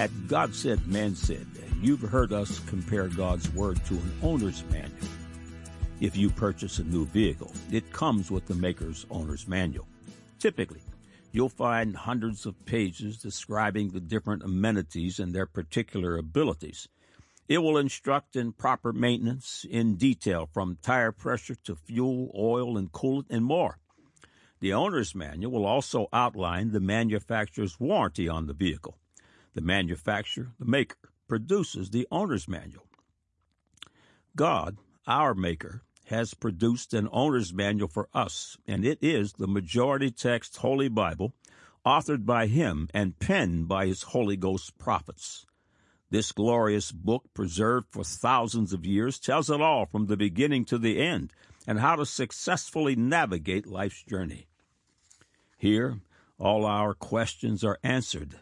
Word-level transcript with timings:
At 0.00 0.28
God 0.28 0.54
Said, 0.54 0.86
Man 0.86 1.14
Said, 1.14 1.46
you've 1.82 2.00
heard 2.00 2.32
us 2.32 2.60
compare 2.60 3.08
God's 3.08 3.52
Word 3.52 3.84
to 3.84 3.92
an 3.92 4.12
owner's 4.22 4.64
manual. 4.70 4.96
If 6.00 6.16
you 6.16 6.30
purchase 6.30 6.78
a 6.78 6.84
new 6.84 7.04
vehicle, 7.04 7.52
it 7.70 7.92
comes 7.92 8.30
with 8.30 8.46
the 8.46 8.54
maker's 8.54 9.04
owner's 9.10 9.46
manual. 9.46 9.86
Typically, 10.38 10.80
you'll 11.32 11.50
find 11.50 11.94
hundreds 11.94 12.46
of 12.46 12.64
pages 12.64 13.18
describing 13.18 13.90
the 13.90 14.00
different 14.00 14.42
amenities 14.42 15.20
and 15.20 15.34
their 15.34 15.44
particular 15.44 16.16
abilities. 16.16 16.88
It 17.46 17.58
will 17.58 17.76
instruct 17.76 18.36
in 18.36 18.52
proper 18.54 18.94
maintenance 18.94 19.66
in 19.68 19.96
detail 19.96 20.48
from 20.50 20.78
tire 20.80 21.12
pressure 21.12 21.56
to 21.64 21.76
fuel, 21.76 22.32
oil, 22.34 22.78
and 22.78 22.90
coolant, 22.90 23.26
and 23.28 23.44
more. 23.44 23.76
The 24.60 24.72
owner's 24.72 25.14
manual 25.14 25.52
will 25.52 25.66
also 25.66 26.08
outline 26.10 26.72
the 26.72 26.80
manufacturer's 26.80 27.78
warranty 27.78 28.30
on 28.30 28.46
the 28.46 28.54
vehicle. 28.54 28.96
The 29.54 29.60
manufacturer, 29.60 30.52
the 30.58 30.64
maker, 30.64 31.10
produces 31.26 31.90
the 31.90 32.06
owner's 32.10 32.46
manual. 32.46 32.86
God, 34.36 34.76
our 35.06 35.34
maker, 35.34 35.82
has 36.06 36.34
produced 36.34 36.94
an 36.94 37.08
owner's 37.12 37.52
manual 37.52 37.88
for 37.88 38.08
us, 38.14 38.56
and 38.66 38.84
it 38.84 38.98
is 39.00 39.34
the 39.34 39.46
majority 39.46 40.10
text 40.10 40.56
Holy 40.56 40.88
Bible, 40.88 41.32
authored 41.84 42.26
by 42.26 42.46
him 42.46 42.88
and 42.92 43.18
penned 43.18 43.68
by 43.68 43.86
his 43.86 44.02
Holy 44.02 44.36
Ghost 44.36 44.76
prophets. 44.78 45.46
This 46.10 46.32
glorious 46.32 46.90
book, 46.90 47.24
preserved 47.34 47.86
for 47.90 48.02
thousands 48.02 48.72
of 48.72 48.84
years, 48.84 49.18
tells 49.18 49.50
it 49.50 49.60
all 49.60 49.86
from 49.86 50.06
the 50.06 50.16
beginning 50.16 50.64
to 50.66 50.78
the 50.78 51.00
end 51.00 51.32
and 51.66 51.78
how 51.78 51.96
to 51.96 52.04
successfully 52.04 52.96
navigate 52.96 53.66
life's 53.66 54.02
journey. 54.02 54.48
Here, 55.56 56.00
all 56.38 56.66
our 56.66 56.94
questions 56.94 57.62
are 57.62 57.78
answered 57.84 58.40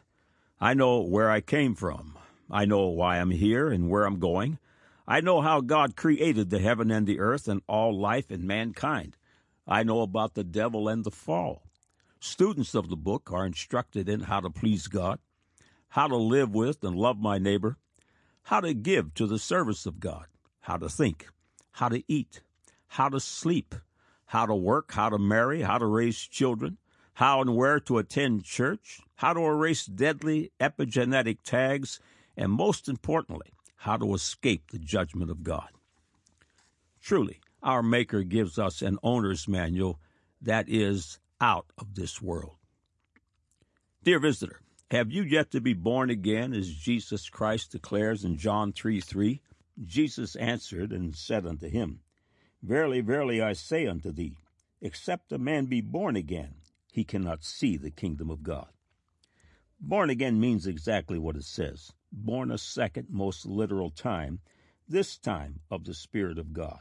I 0.61 0.75
know 0.75 1.01
where 1.03 1.31
I 1.31 1.41
came 1.41 1.75
from. 1.75 2.19
I 2.51 2.65
know 2.65 2.89
why 2.89 3.19
I'm 3.19 3.31
here 3.31 3.69
and 3.69 3.89
where 3.89 4.05
I'm 4.05 4.19
going. 4.19 4.59
I 5.07 5.21
know 5.21 5.41
how 5.41 5.61
God 5.61 5.97
created 5.97 6.51
the 6.51 6.59
heaven 6.59 6.91
and 6.91 7.07
the 7.07 7.21
earth 7.21 7.47
and 7.47 7.63
all 7.69 7.99
life 7.99 8.31
and 8.31 8.45
mankind. 8.45 9.17
I 9.67 9.85
know 9.85 10.01
about 10.01 10.35
the 10.35 10.45
devil 10.45 10.89
and 10.89 11.05
the 11.05 11.11
fall. 11.11 11.63
Students 12.21 12.75
of 12.75 12.89
the 12.89 12.97
book 12.97 13.31
are 13.33 13.47
instructed 13.47 14.09
in 14.09 14.21
how 14.21 14.41
to 14.41 14.51
please 14.51 14.89
God, 14.89 15.21
how 15.91 16.09
to 16.09 16.17
live 16.17 16.53
with 16.53 16.83
and 16.83 16.97
love 16.97 17.19
my 17.19 17.39
neighbor, 17.39 17.77
how 18.45 18.61
to 18.61 18.75
give 18.75 19.15
to 19.15 19.27
the 19.27 19.39
service 19.39 19.87
of 19.87 20.01
God, 20.01 20.27
how 20.61 20.77
to 20.77 20.89
think, 20.89 21.29
how 21.73 21.89
to 21.89 22.03
eat, 22.09 22.41
how 22.89 23.09
to 23.09 23.21
sleep, 23.21 23.77
how 24.27 24.47
to 24.47 24.55
work, 24.55 24.93
how 24.93 25.09
to 25.09 25.19
marry, 25.19 25.63
how 25.63 25.79
to 25.79 25.87
raise 25.87 26.19
children, 26.19 26.79
how 27.19 27.41
and 27.41 27.57
where 27.57 27.81
to 27.81 27.99
attend 27.99 28.45
church, 28.45 29.01
how 29.17 29.33
to 29.33 29.41
erase 29.41 29.87
deadly 29.87 30.53
epigenetic 30.61 31.39
tags, 31.43 31.99
and 32.37 32.53
most 32.53 32.89
importantly, 32.89 33.51
how 33.79 33.97
to 33.97 34.15
escape 34.15 34.71
the 34.71 34.79
judgment 34.79 35.29
of 35.29 35.43
God. 35.43 35.69
Truly, 37.03 37.41
our 37.61 37.83
Maker 37.83 38.23
gives 38.23 38.57
us 38.57 38.83
an 38.83 38.99
owner's 39.03 39.49
manual 39.49 39.99
that 40.41 40.69
is 40.69 41.19
out 41.41 41.67
of 41.77 41.97
this 41.97 42.23
world. 42.23 42.55
Dear 44.05 44.21
visitor, 44.21 44.61
have 44.93 45.11
you 45.11 45.25
yet 45.25 45.51
to 45.51 45.61
be 45.61 45.75
born 45.75 46.11
again, 46.11 46.53
as 46.53 46.73
Jesus 46.73 47.29
Christ 47.29 47.73
declares 47.73 48.25
in 48.25 48.37
John 48.37 48.73
3 48.73 49.01
3? 49.01 49.43
Jesus 49.85 50.37
answered 50.37 50.93
and 50.93 51.17
said 51.17 51.47
unto 51.47 51.69
him, 51.69 51.99
Verily, 52.63 53.01
verily, 53.01 53.43
I 53.43 53.55
say 53.55 53.89
unto 53.89 54.13
thee, 54.13 54.37
except 54.81 55.33
a 55.33 55.39
man 55.39 55.67
be 55.67 55.81
born 55.81 56.15
again, 56.15 56.55
he 56.99 57.05
cannot 57.05 57.45
see 57.45 57.77
the 57.77 57.93
kingdom 57.93 58.29
of 58.29 58.43
God. 58.43 58.67
Born 59.79 60.11
again 60.11 60.41
means 60.41 60.67
exactly 60.67 61.17
what 61.17 61.37
it 61.37 61.45
says 61.45 61.93
born 62.11 62.51
a 62.51 62.59
second, 62.59 63.07
most 63.09 63.47
literal 63.47 63.91
time, 63.91 64.41
this 64.89 65.17
time 65.17 65.61
of 65.71 65.85
the 65.85 65.95
Spirit 65.95 66.39
of 66.39 66.53
God. 66.53 66.81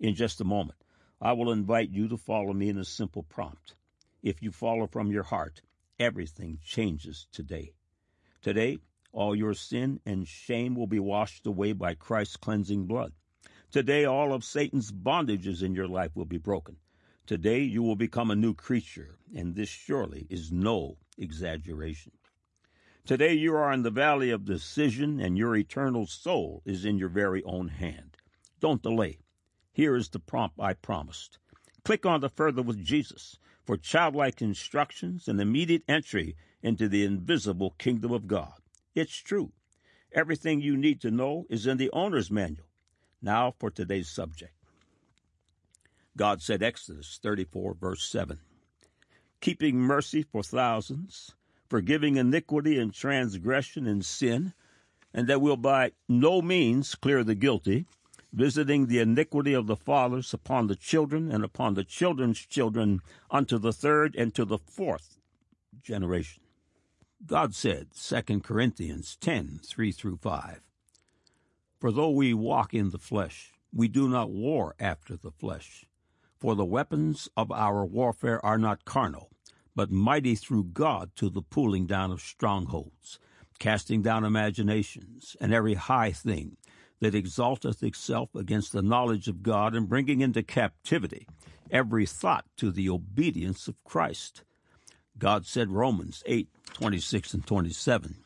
In 0.00 0.14
just 0.14 0.40
a 0.40 0.44
moment, 0.44 0.82
I 1.20 1.34
will 1.34 1.52
invite 1.52 1.90
you 1.90 2.08
to 2.08 2.16
follow 2.16 2.54
me 2.54 2.70
in 2.70 2.78
a 2.78 2.84
simple 2.86 3.24
prompt. 3.24 3.74
If 4.22 4.42
you 4.42 4.52
follow 4.52 4.86
from 4.86 5.10
your 5.10 5.24
heart, 5.24 5.60
everything 6.00 6.58
changes 6.64 7.26
today. 7.30 7.74
Today, 8.40 8.78
all 9.12 9.36
your 9.36 9.52
sin 9.52 10.00
and 10.06 10.26
shame 10.26 10.74
will 10.74 10.86
be 10.86 10.98
washed 10.98 11.46
away 11.46 11.74
by 11.74 11.92
Christ's 11.92 12.38
cleansing 12.38 12.86
blood. 12.86 13.12
Today, 13.70 14.06
all 14.06 14.32
of 14.32 14.44
Satan's 14.44 14.90
bondages 14.90 15.62
in 15.62 15.74
your 15.74 15.88
life 15.88 16.16
will 16.16 16.24
be 16.24 16.38
broken. 16.38 16.78
Today 17.24 17.60
you 17.60 17.84
will 17.84 17.94
become 17.94 18.32
a 18.32 18.36
new 18.36 18.52
creature, 18.52 19.16
and 19.32 19.54
this 19.54 19.68
surely 19.68 20.26
is 20.28 20.50
no 20.50 20.98
exaggeration. 21.16 22.12
Today 23.06 23.32
you 23.32 23.54
are 23.54 23.72
in 23.72 23.82
the 23.82 23.92
valley 23.92 24.30
of 24.30 24.44
decision, 24.44 25.20
and 25.20 25.38
your 25.38 25.54
eternal 25.54 26.06
soul 26.06 26.62
is 26.64 26.84
in 26.84 26.98
your 26.98 27.08
very 27.08 27.42
own 27.44 27.68
hand. 27.68 28.16
Don't 28.58 28.82
delay. 28.82 29.20
Here 29.72 29.94
is 29.94 30.08
the 30.08 30.18
prompt 30.18 30.58
I 30.58 30.74
promised. 30.74 31.38
Click 31.84 32.04
on 32.04 32.20
the 32.20 32.28
Further 32.28 32.62
with 32.62 32.84
Jesus 32.84 33.38
for 33.64 33.76
childlike 33.76 34.42
instructions 34.42 35.28
and 35.28 35.40
immediate 35.40 35.84
entry 35.86 36.34
into 36.60 36.88
the 36.88 37.04
invisible 37.04 37.70
kingdom 37.78 38.10
of 38.10 38.26
God. 38.26 38.54
It's 38.96 39.16
true. 39.16 39.52
Everything 40.12 40.60
you 40.60 40.76
need 40.76 41.00
to 41.02 41.10
know 41.12 41.46
is 41.48 41.68
in 41.68 41.76
the 41.76 41.90
owner's 41.92 42.32
manual. 42.32 42.66
Now 43.22 43.54
for 43.58 43.70
today's 43.70 44.08
subject. 44.08 44.54
God 46.16 46.42
said, 46.42 46.62
Exodus 46.62 47.18
34, 47.22 47.74
verse 47.74 48.04
7, 48.04 48.38
keeping 49.40 49.78
mercy 49.78 50.22
for 50.22 50.42
thousands, 50.42 51.34
forgiving 51.68 52.16
iniquity 52.16 52.78
and 52.78 52.92
transgression 52.92 53.86
and 53.86 54.04
sin, 54.04 54.52
and 55.14 55.26
that 55.26 55.40
will 55.40 55.56
by 55.56 55.92
no 56.08 56.42
means 56.42 56.94
clear 56.94 57.24
the 57.24 57.34
guilty, 57.34 57.86
visiting 58.32 58.86
the 58.86 58.98
iniquity 58.98 59.54
of 59.54 59.66
the 59.66 59.76
fathers 59.76 60.34
upon 60.34 60.66
the 60.66 60.76
children 60.76 61.30
and 61.30 61.44
upon 61.44 61.74
the 61.74 61.84
children's 61.84 62.38
children 62.38 63.00
unto 63.30 63.58
the 63.58 63.72
third 63.72 64.14
and 64.14 64.34
to 64.34 64.44
the 64.44 64.58
fourth 64.58 65.18
generation. 65.82 66.42
God 67.24 67.54
said, 67.54 67.88
2 67.94 68.40
Corinthians 68.40 69.16
10, 69.20 69.60
3 69.64 69.92
through 69.92 70.16
5, 70.16 70.60
For 71.78 71.92
though 71.92 72.10
we 72.10 72.34
walk 72.34 72.74
in 72.74 72.90
the 72.90 72.98
flesh, 72.98 73.52
we 73.72 73.88
do 73.88 74.08
not 74.08 74.30
war 74.30 74.74
after 74.80 75.16
the 75.16 75.30
flesh. 75.30 75.86
For 76.42 76.56
the 76.56 76.64
weapons 76.64 77.28
of 77.36 77.52
our 77.52 77.86
warfare 77.86 78.44
are 78.44 78.58
not 78.58 78.84
carnal, 78.84 79.30
but 79.76 79.92
mighty 79.92 80.34
through 80.34 80.64
God 80.64 81.12
to 81.14 81.30
the 81.30 81.40
pulling 81.40 81.86
down 81.86 82.10
of 82.10 82.20
strongholds, 82.20 83.20
casting 83.60 84.02
down 84.02 84.24
imaginations, 84.24 85.36
and 85.40 85.54
every 85.54 85.74
high 85.74 86.10
thing 86.10 86.56
that 86.98 87.14
exalteth 87.14 87.84
itself 87.84 88.34
against 88.34 88.72
the 88.72 88.82
knowledge 88.82 89.28
of 89.28 89.44
God, 89.44 89.76
and 89.76 89.88
bringing 89.88 90.20
into 90.20 90.42
captivity 90.42 91.28
every 91.70 92.06
thought 92.06 92.44
to 92.56 92.72
the 92.72 92.88
obedience 92.88 93.68
of 93.68 93.76
Christ. 93.84 94.42
God 95.16 95.46
said 95.46 95.70
Romans 95.70 96.24
8, 96.26 96.48
26 96.72 97.34
and 97.34 97.46
27. 97.46 98.16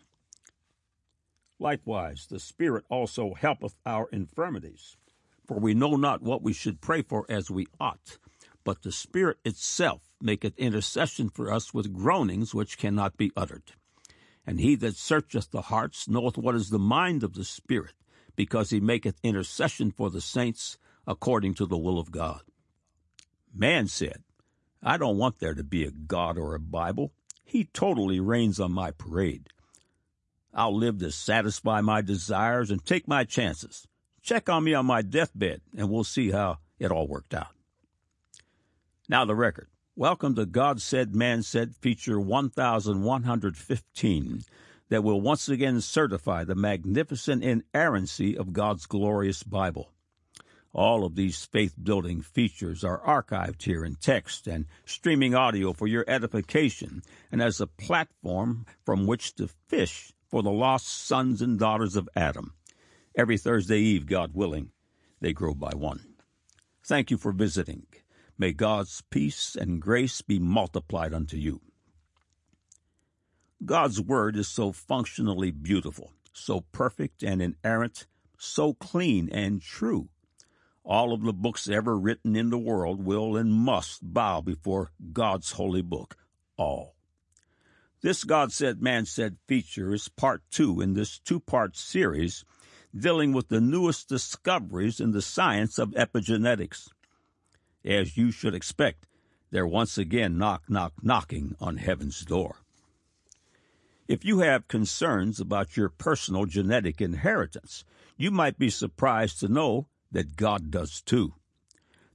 Likewise, 1.59 2.29
the 2.31 2.41
Spirit 2.41 2.87
also 2.89 3.35
helpeth 3.35 3.75
our 3.85 4.09
infirmities 4.11 4.97
for 5.47 5.59
we 5.59 5.75
know 5.75 5.97
not 5.97 6.23
what 6.23 6.43
we 6.43 6.53
should 6.53 6.81
pray 6.81 7.03
for 7.03 7.25
as 7.29 7.51
we 7.51 7.67
ought. 7.81 8.19
But 8.65 8.83
the 8.83 8.93
Spirit 8.93 9.39
itself 9.45 10.03
maketh 10.21 10.59
intercession 10.59 11.29
for 11.29 11.53
us 11.53 11.73
with 11.73 11.93
groanings 11.93 12.55
which 12.55 12.79
cannot 12.79 13.17
be 13.17 13.31
uttered. 13.37 13.73
And 14.47 14.61
he 14.61 14.75
that 14.77 14.97
searcheth 14.97 15.51
the 15.51 15.63
hearts 15.63 16.09
knoweth 16.09 16.37
what 16.37 16.55
is 16.55 16.71
the 16.71 16.79
mind 16.79 17.23
of 17.23 17.35
the 17.35 17.45
Spirit, 17.45 17.95
because 18.35 18.71
he 18.71 18.81
maketh 18.81 19.21
intercession 19.23 19.91
for 19.91 20.11
the 20.11 20.21
saints 20.21 20.79
according 21.07 21.55
to 21.55 21.67
the 21.67 21.79
will 21.79 21.99
of 21.99 22.11
God. 22.11 22.43
Man 23.55 23.87
said, 23.87 24.23
I 24.83 24.97
don't 24.97 25.17
want 25.17 25.39
there 25.39 25.55
to 25.55 25.65
be 25.65 25.85
a 25.85 25.91
God 25.91 26.39
or 26.39 26.55
a 26.55 26.61
Bible. 26.61 27.13
He 27.45 27.65
totally 27.65 28.21
reigns 28.21 28.61
on 28.61 28.73
my 28.73 28.91
parade. 28.91 29.49
I'll 30.53 30.77
live 30.77 30.99
to 30.99 31.11
satisfy 31.11 31.81
my 31.81 32.01
desires 32.01 32.71
and 32.71 32.85
take 32.85 33.07
my 33.07 33.25
chances. 33.25 33.87
Check 34.27 34.49
on 34.49 34.65
me 34.65 34.75
on 34.75 34.87
my 34.87 35.03
deathbed, 35.03 35.61
and 35.77 35.89
we'll 35.89 36.03
see 36.03 36.33
how 36.33 36.59
it 36.81 36.91
all 36.91 37.07
worked 37.07 37.33
out. 37.33 37.55
Now, 39.09 39.25
the 39.25 39.37
record. 39.37 39.69
Welcome 39.95 40.35
to 40.35 40.45
God 40.45 40.83
Said, 40.83 41.15
Man 41.15 41.45
Said, 41.45 41.77
feature 41.77 42.19
1115, 42.19 44.43
that 44.89 45.05
will 45.05 45.21
once 45.21 45.49
again 45.49 45.81
certify 45.81 46.43
the 46.43 46.57
magnificent 46.57 47.45
inerrancy 47.45 48.37
of 48.37 48.53
God's 48.53 48.87
glorious 48.87 49.45
Bible. 49.45 49.93
All 50.73 51.05
of 51.05 51.15
these 51.15 51.45
faith 51.45 51.77
building 51.81 52.21
features 52.21 52.83
are 52.83 52.99
archived 53.03 53.63
here 53.63 53.85
in 53.85 53.95
text 53.95 54.49
and 54.49 54.67
streaming 54.85 55.37
audio 55.37 55.73
for 55.73 55.87
your 55.87 56.05
edification 56.09 57.05
and 57.31 57.41
as 57.41 57.61
a 57.61 57.69
platform 57.69 58.67
from 58.85 59.07
which 59.07 59.37
to 59.37 59.47
fish 59.69 60.13
for 60.29 60.43
the 60.43 60.51
lost 60.51 60.89
sons 60.89 61.41
and 61.41 61.61
daughters 61.61 61.95
of 61.95 62.09
Adam. 62.17 62.56
Every 63.17 63.39
Thursday 63.39 63.79
Eve, 63.79 64.05
God 64.05 64.35
willing, 64.35 64.73
they 65.23 65.33
grow 65.33 65.55
by 65.55 65.71
one. 65.71 66.17
Thank 66.85 67.11
you 67.11 67.17
for 67.17 67.33
visiting. 67.33 67.87
May 68.37 68.53
God's 68.53 69.03
peace 69.09 69.57
and 69.59 69.81
grace 69.81 70.21
be 70.21 70.39
multiplied 70.39 71.15
unto 71.15 71.39
you. 71.39 71.63
God's 73.65 74.03
Word 74.03 74.37
is 74.37 74.49
so 74.49 74.71
functionally 74.71 75.51
beautiful, 75.51 76.13
so 76.35 76.67
perfect 76.73 77.23
and 77.23 77.41
inerrant, 77.41 78.07
so 78.37 78.75
clean 78.75 79.31
and 79.33 79.63
true. 79.63 80.11
All 80.85 81.15
of 81.15 81.23
the 81.23 81.33
books 81.33 81.71
ever 81.71 81.99
written 81.99 82.37
in 82.37 82.51
the 82.51 82.59
world 82.59 83.03
will 83.03 83.35
and 83.35 83.51
must 83.51 84.13
bow 84.13 84.43
before 84.43 84.93
God's 85.15 85.53
holy 85.53 85.81
book. 85.81 86.19
All. 86.59 86.95
This 88.03 88.25
God 88.25 88.53
Said, 88.53 88.83
Man 88.83 89.07
Said 89.07 89.39
feature 89.49 89.95
is 89.95 90.09
part 90.11 90.43
two 90.51 90.83
in 90.83 90.93
this 90.93 91.19
two 91.19 91.41
part 91.41 91.79
series 91.79 92.45
dealing 92.95 93.33
with 93.33 93.49
the 93.49 93.61
newest 93.61 94.09
discoveries 94.09 95.01
in 95.01 95.13
the 95.13 95.23
science 95.23 95.79
of 95.79 95.91
epigenetics. 95.91 96.89
As 97.85 98.17
you 98.17 98.31
should 98.31 98.55
expect, 98.55 99.07
they're 99.51 99.67
once 99.67 99.97
again 99.97 100.39
knock, 100.39 100.65
knock, 100.69 100.93
knocking 101.03 101.55
on 101.61 101.77
heaven's 101.77 102.25
door. 102.25 102.57
If 104.09 104.25
you 104.25 104.41
have 104.41 104.69
concerns 104.69 105.41
about 105.41 105.77
your 105.77 105.89
personal 105.89 106.47
genetic 106.47 107.01
inheritance, 107.01 107.85
you 108.17 108.31
might 108.31 108.59
be 108.59 108.71
surprised 108.71 109.41
to 109.41 109.49
know 109.49 109.89
that 110.13 110.37
God 110.37 110.71
does 110.71 111.01
too. 111.03 111.35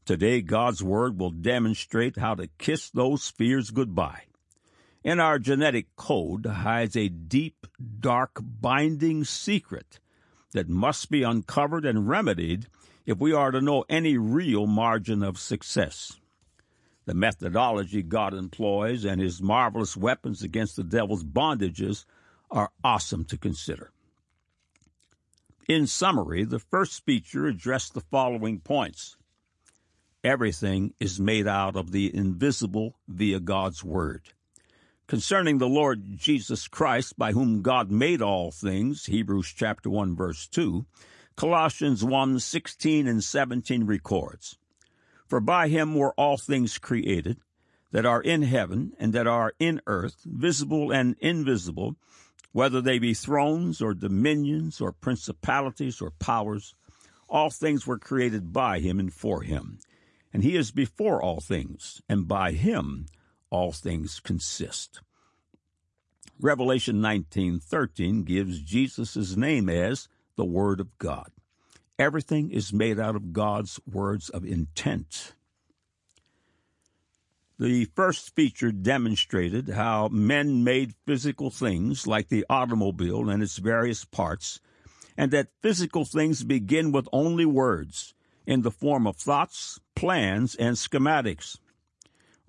Today, 0.05 0.41
God's 0.41 0.83
Word 0.83 1.19
will 1.19 1.31
demonstrate 1.31 2.17
how 2.17 2.35
to 2.35 2.49
kiss 2.57 2.89
those 2.89 3.29
fears 3.29 3.71
goodbye. 3.71 4.23
In 5.03 5.19
our 5.19 5.39
genetic 5.39 5.95
code 5.95 6.45
hides 6.45 6.95
a 6.95 7.09
deep, 7.09 7.67
dark, 7.99 8.39
binding 8.41 9.23
secret 9.23 9.99
that 10.53 10.69
must 10.69 11.09
be 11.09 11.23
uncovered 11.23 11.85
and 11.85 12.07
remedied 12.07 12.67
if 13.05 13.17
we 13.17 13.33
are 13.33 13.51
to 13.51 13.61
know 13.61 13.85
any 13.89 14.17
real 14.17 14.67
margin 14.67 15.23
of 15.23 15.39
success. 15.39 16.19
The 17.05 17.13
methodology 17.13 18.03
God 18.03 18.33
employs 18.33 19.05
and 19.05 19.19
his 19.19 19.41
marvelous 19.41 19.97
weapons 19.97 20.43
against 20.43 20.75
the 20.75 20.83
devil's 20.83 21.23
bondages 21.23 22.05
are 22.49 22.71
awesome 22.83 23.25
to 23.25 23.37
consider. 23.37 23.91
In 25.67 25.87
summary, 25.87 26.43
the 26.43 26.59
first 26.59 26.93
speaker 26.93 27.47
addressed 27.47 27.93
the 27.93 28.01
following 28.01 28.59
points. 28.59 29.15
Everything 30.23 30.93
is 30.99 31.19
made 31.19 31.47
out 31.47 31.75
of 31.75 31.91
the 31.91 32.15
invisible 32.15 32.95
via 33.07 33.39
God's 33.39 33.83
Word. 33.83 34.33
Concerning 35.11 35.57
the 35.57 35.67
Lord 35.67 36.17
Jesus 36.17 36.69
Christ, 36.69 37.19
by 37.19 37.33
whom 37.33 37.61
God 37.61 37.91
made 37.91 38.21
all 38.21 38.49
things, 38.49 39.07
Hebrews 39.07 39.53
chapter 39.53 39.89
1 39.89 40.15
verse 40.15 40.47
2, 40.47 40.85
Colossians 41.35 42.01
1, 42.01 42.39
16 42.39 43.09
and 43.09 43.21
17 43.21 43.83
records, 43.83 44.57
For 45.27 45.41
by 45.41 45.67
him 45.67 45.95
were 45.95 46.13
all 46.13 46.37
things 46.37 46.77
created, 46.77 47.41
that 47.91 48.05
are 48.05 48.21
in 48.21 48.43
heaven 48.43 48.93
and 48.97 49.11
that 49.11 49.27
are 49.27 49.51
in 49.59 49.81
earth, 49.85 50.15
visible 50.23 50.93
and 50.93 51.17
invisible, 51.19 51.97
whether 52.53 52.79
they 52.79 52.97
be 52.97 53.13
thrones 53.13 53.81
or 53.81 53.93
dominions 53.93 54.79
or 54.79 54.93
principalities 54.93 55.99
or 55.99 56.11
powers, 56.11 56.73
all 57.27 57.49
things 57.49 57.85
were 57.85 57.99
created 57.99 58.53
by 58.53 58.79
him 58.79 58.97
and 58.97 59.13
for 59.13 59.41
him. 59.41 59.77
And 60.31 60.41
he 60.41 60.55
is 60.55 60.71
before 60.71 61.21
all 61.21 61.41
things, 61.41 62.01
and 62.07 62.29
by 62.29 62.53
him 62.53 63.07
all 63.51 63.71
things 63.71 64.19
consist. 64.19 65.01
Revelation 66.39 66.99
19:13 67.01 68.23
gives 68.23 68.59
Jesus' 68.61 69.35
name 69.35 69.69
as 69.69 70.07
the 70.35 70.45
Word 70.45 70.79
of 70.79 70.97
God. 70.97 71.31
Everything 71.99 72.49
is 72.49 72.73
made 72.73 72.99
out 72.99 73.15
of 73.15 73.31
God's 73.31 73.79
words 73.85 74.29
of 74.29 74.43
intent. 74.43 75.35
The 77.59 77.85
first 77.85 78.33
feature 78.33 78.71
demonstrated 78.71 79.69
how 79.69 80.07
men 80.07 80.63
made 80.63 80.95
physical 81.05 81.51
things 81.51 82.07
like 82.07 82.29
the 82.29 82.43
automobile 82.49 83.29
and 83.29 83.43
its 83.43 83.57
various 83.57 84.03
parts, 84.03 84.59
and 85.15 85.29
that 85.29 85.51
physical 85.61 86.03
things 86.03 86.43
begin 86.43 86.91
with 86.91 87.07
only 87.13 87.45
words 87.45 88.15
in 88.47 88.63
the 88.63 88.71
form 88.71 89.05
of 89.05 89.15
thoughts, 89.15 89.79
plans, 89.95 90.55
and 90.55 90.75
schematics. 90.75 91.59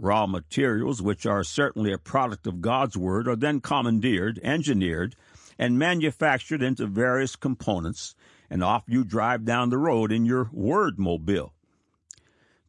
Raw 0.03 0.27
materials, 0.27 1.01
which 1.01 1.25
are 1.27 1.45
certainly 1.45 1.93
a 1.93 1.99
product 1.99 2.49
of 2.49 2.61
God's 2.61 2.97
Word, 2.97 3.29
are 3.29 3.37
then 3.37 3.61
commandeered, 3.61 4.41
engineered, 4.43 5.15
and 5.61 5.79
manufactured 5.79 6.61
into 6.61 6.87
various 6.87 7.37
components, 7.37 8.17
and 8.51 8.65
off 8.65 8.83
you 8.89 9.05
drive 9.05 9.45
down 9.45 9.71
the 9.71 9.79
road 9.79 10.11
in 10.11 10.27
your 10.27 10.51
Word 10.53 10.99
mobile. 10.99 11.53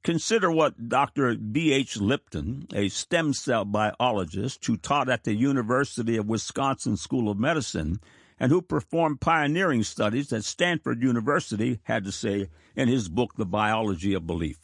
Consider 0.04 0.52
what 0.52 0.90
Dr. 0.90 1.36
B.H. 1.36 1.98
Lipton, 1.98 2.68
a 2.72 2.90
stem 2.90 3.34
cell 3.34 3.66
biologist 3.66 4.64
who 4.66 4.78
taught 4.78 5.10
at 5.10 5.24
the 5.24 5.34
University 5.34 6.18
of 6.18 6.28
Wisconsin 6.28 6.98
School 6.98 7.32
of 7.32 7.40
Medicine 7.40 8.00
and 8.40 8.52
who 8.52 8.62
performed 8.62 9.22
pioneering 9.22 9.82
studies 9.82 10.32
at 10.32 10.44
Stanford 10.44 11.02
University, 11.02 11.80
had 11.84 12.04
to 12.04 12.12
say 12.12 12.50
in 12.76 12.90
his 12.90 13.10
book, 13.10 13.36
The 13.38 13.46
Biology 13.46 14.14
of 14.14 14.28
Belief. 14.28 14.60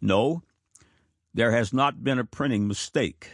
No, 0.00 0.42
there 1.34 1.52
has 1.52 1.72
not 1.72 2.04
been 2.04 2.18
a 2.18 2.24
printing 2.24 2.68
mistake. 2.68 3.30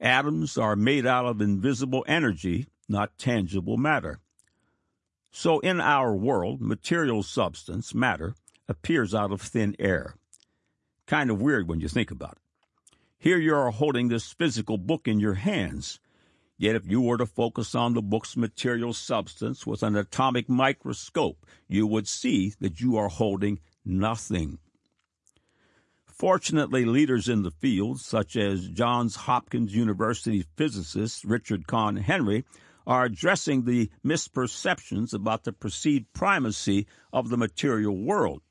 Atoms 0.00 0.56
are 0.58 0.76
made 0.76 1.06
out 1.06 1.26
of 1.26 1.40
invisible 1.40 2.04
energy, 2.06 2.66
not 2.88 3.18
tangible 3.18 3.76
matter. 3.76 4.20
So 5.30 5.58
in 5.60 5.80
our 5.80 6.14
world, 6.14 6.60
material 6.60 7.22
substance, 7.22 7.94
matter, 7.94 8.34
appears 8.68 9.14
out 9.14 9.32
of 9.32 9.40
thin 9.40 9.74
air. 9.78 10.14
Kind 11.06 11.30
of 11.30 11.42
weird 11.42 11.68
when 11.68 11.80
you 11.80 11.88
think 11.88 12.10
about 12.10 12.32
it. 12.32 12.38
Here 13.18 13.38
you 13.38 13.54
are 13.54 13.70
holding 13.70 14.08
this 14.08 14.32
physical 14.32 14.78
book 14.78 15.08
in 15.08 15.18
your 15.18 15.34
hands. 15.34 15.98
Yet 16.56 16.76
if 16.76 16.86
you 16.86 17.00
were 17.00 17.18
to 17.18 17.26
focus 17.26 17.74
on 17.74 17.94
the 17.94 18.02
book's 18.02 18.36
material 18.36 18.92
substance 18.92 19.66
with 19.66 19.82
an 19.82 19.96
atomic 19.96 20.48
microscope, 20.48 21.44
you 21.66 21.86
would 21.86 22.06
see 22.06 22.52
that 22.60 22.80
you 22.80 22.96
are 22.96 23.08
holding 23.08 23.58
nothing. 23.84 24.58
Fortunately, 26.14 26.84
leaders 26.84 27.28
in 27.28 27.42
the 27.42 27.50
field, 27.50 28.00
such 28.00 28.36
as 28.36 28.68
Johns 28.68 29.16
Hopkins 29.16 29.74
University 29.74 30.44
physicist 30.56 31.24
Richard 31.24 31.66
Conn 31.66 31.96
Henry, 31.96 32.44
are 32.86 33.04
addressing 33.04 33.64
the 33.64 33.90
misperceptions 34.06 35.12
about 35.12 35.42
the 35.42 35.52
perceived 35.52 36.12
primacy 36.12 36.86
of 37.12 37.30
the 37.30 37.36
material 37.36 37.96
world. 37.96 38.42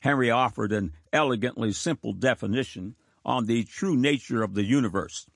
Henry 0.00 0.30
offered 0.30 0.70
an 0.70 0.92
elegantly 1.12 1.72
simple 1.72 2.12
definition 2.12 2.94
on 3.24 3.46
the 3.46 3.64
true 3.64 3.96
nature 3.96 4.44
of 4.44 4.54
the 4.54 4.64
universe. 4.64 5.26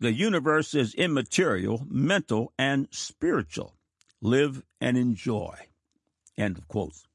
The 0.00 0.14
universe 0.14 0.74
is 0.74 0.94
immaterial, 0.94 1.86
mental, 1.90 2.54
and 2.58 2.88
spiritual. 2.90 3.76
Live 4.22 4.62
and 4.80 4.96
enjoy. 4.96 5.56
End 6.38 6.56
of 6.56 6.66
quotes. 6.68 7.06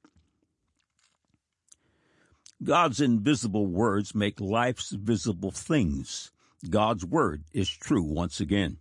God's 2.64 3.00
invisible 3.00 3.68
words 3.68 4.16
make 4.16 4.40
life's 4.40 4.90
visible 4.92 5.52
things. 5.52 6.32
God's 6.70 7.06
word 7.06 7.44
is 7.54 7.70
true 7.70 8.02
once 8.02 8.40
again. 8.40 8.78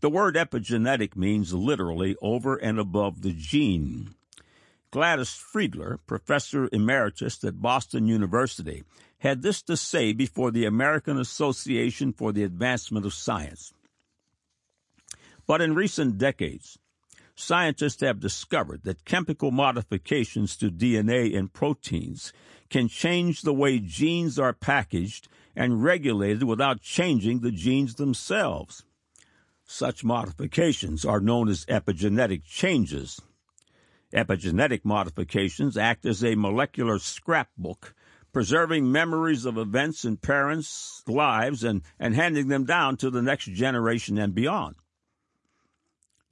The 0.00 0.10
word 0.10 0.36
epigenetic 0.36 1.16
means 1.16 1.54
literally 1.54 2.16
over 2.22 2.56
and 2.56 2.78
above 2.78 3.22
the 3.22 3.32
gene. 3.32 4.14
Gladys 4.90 5.32
Friedler, 5.32 5.98
professor 6.06 6.68
emeritus 6.72 7.42
at 7.44 7.62
Boston 7.62 8.06
University, 8.06 8.84
had 9.18 9.42
this 9.42 9.62
to 9.62 9.76
say 9.76 10.12
before 10.12 10.50
the 10.50 10.66
American 10.66 11.18
Association 11.18 12.12
for 12.12 12.32
the 12.32 12.42
Advancement 12.42 13.06
of 13.06 13.14
Science. 13.14 13.72
But 15.46 15.60
in 15.60 15.74
recent 15.74 16.18
decades, 16.18 16.78
scientists 17.34 18.00
have 18.00 18.20
discovered 18.20 18.82
that 18.84 19.04
chemical 19.04 19.50
modifications 19.50 20.56
to 20.56 20.70
DNA 20.70 21.36
and 21.36 21.52
proteins 21.52 22.32
can 22.70 22.88
change 22.88 23.42
the 23.42 23.52
way 23.52 23.78
genes 23.78 24.38
are 24.38 24.52
packaged 24.52 25.28
and 25.54 25.84
regulated 25.84 26.42
without 26.42 26.80
changing 26.80 27.40
the 27.40 27.50
genes 27.50 27.94
themselves. 27.96 28.84
Such 29.64 30.04
modifications 30.04 31.04
are 31.04 31.20
known 31.20 31.48
as 31.48 31.66
epigenetic 31.66 32.44
changes. 32.44 33.20
Epigenetic 34.12 34.84
modifications 34.84 35.76
act 35.76 36.04
as 36.04 36.22
a 36.22 36.34
molecular 36.34 36.98
scrapbook, 36.98 37.94
preserving 38.32 38.90
memories 38.90 39.44
of 39.44 39.56
events 39.56 40.04
in 40.04 40.16
parents' 40.16 41.02
lives 41.06 41.64
and, 41.64 41.82
and 41.98 42.14
handing 42.14 42.48
them 42.48 42.64
down 42.64 42.96
to 42.98 43.10
the 43.10 43.22
next 43.22 43.46
generation 43.46 44.18
and 44.18 44.34
beyond. 44.34 44.74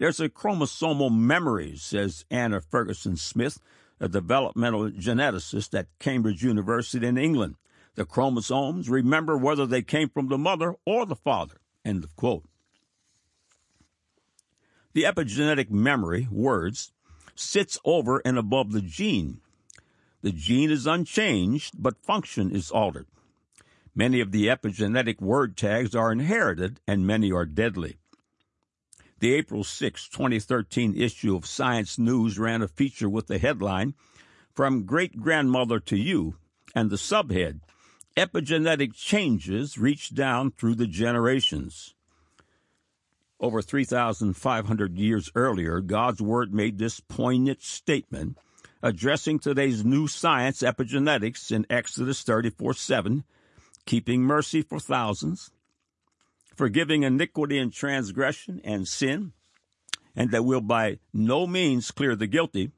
There's 0.00 0.18
a 0.18 0.30
chromosomal 0.30 1.14
memory, 1.14 1.76
says 1.76 2.24
Anna 2.30 2.62
Ferguson 2.62 3.16
Smith, 3.16 3.60
a 4.00 4.08
developmental 4.08 4.90
geneticist 4.90 5.78
at 5.78 5.88
Cambridge 5.98 6.42
University 6.42 7.06
in 7.06 7.18
England. 7.18 7.56
The 7.96 8.06
chromosomes 8.06 8.88
remember 8.88 9.36
whether 9.36 9.66
they 9.66 9.82
came 9.82 10.08
from 10.08 10.28
the 10.28 10.38
mother 10.38 10.74
or 10.86 11.04
the 11.04 11.16
father. 11.16 11.56
End 11.84 12.02
of 12.02 12.16
quote. 12.16 12.44
The 14.94 15.02
epigenetic 15.02 15.70
memory, 15.70 16.26
words, 16.30 16.92
sits 17.34 17.78
over 17.84 18.22
and 18.24 18.38
above 18.38 18.72
the 18.72 18.80
gene. 18.80 19.42
The 20.22 20.32
gene 20.32 20.70
is 20.70 20.86
unchanged, 20.86 21.74
but 21.76 22.02
function 22.02 22.56
is 22.56 22.70
altered. 22.70 23.06
Many 23.94 24.20
of 24.20 24.32
the 24.32 24.46
epigenetic 24.46 25.20
word 25.20 25.58
tags 25.58 25.94
are 25.94 26.10
inherited, 26.10 26.80
and 26.86 27.06
many 27.06 27.30
are 27.30 27.44
deadly. 27.44 27.98
The 29.20 29.34
April 29.34 29.64
6, 29.64 30.08
2013 30.08 30.96
issue 30.96 31.36
of 31.36 31.44
Science 31.44 31.98
News 31.98 32.38
ran 32.38 32.62
a 32.62 32.68
feature 32.68 33.08
with 33.08 33.26
the 33.26 33.36
headline, 33.36 33.92
From 34.54 34.86
Great 34.86 35.20
Grandmother 35.20 35.78
to 35.78 35.96
You, 35.98 36.36
and 36.74 36.88
the 36.88 36.96
subhead, 36.96 37.60
Epigenetic 38.16 38.94
Changes 38.94 39.76
Reach 39.76 40.14
Down 40.14 40.52
Through 40.52 40.76
the 40.76 40.86
Generations. 40.86 41.94
Over 43.38 43.60
3,500 43.60 44.96
years 44.96 45.30
earlier, 45.34 45.80
God's 45.82 46.22
Word 46.22 46.54
made 46.54 46.78
this 46.78 47.00
poignant 47.00 47.60
statement 47.60 48.38
addressing 48.82 49.38
today's 49.38 49.84
new 49.84 50.08
science, 50.08 50.62
epigenetics, 50.62 51.52
in 51.52 51.66
Exodus 51.68 52.22
34 52.22 52.72
7, 52.72 53.24
keeping 53.84 54.22
mercy 54.22 54.62
for 54.62 54.80
thousands, 54.80 55.50
forgiving 56.60 57.04
iniquity 57.04 57.56
and 57.56 57.72
transgression 57.72 58.60
and 58.64 58.86
sin, 58.86 59.32
and 60.14 60.30
that 60.30 60.44
will 60.44 60.60
by 60.60 60.98
no 61.10 61.46
means 61.46 61.90
clear 61.90 62.14
the 62.14 62.26
guilty, 62.26 62.70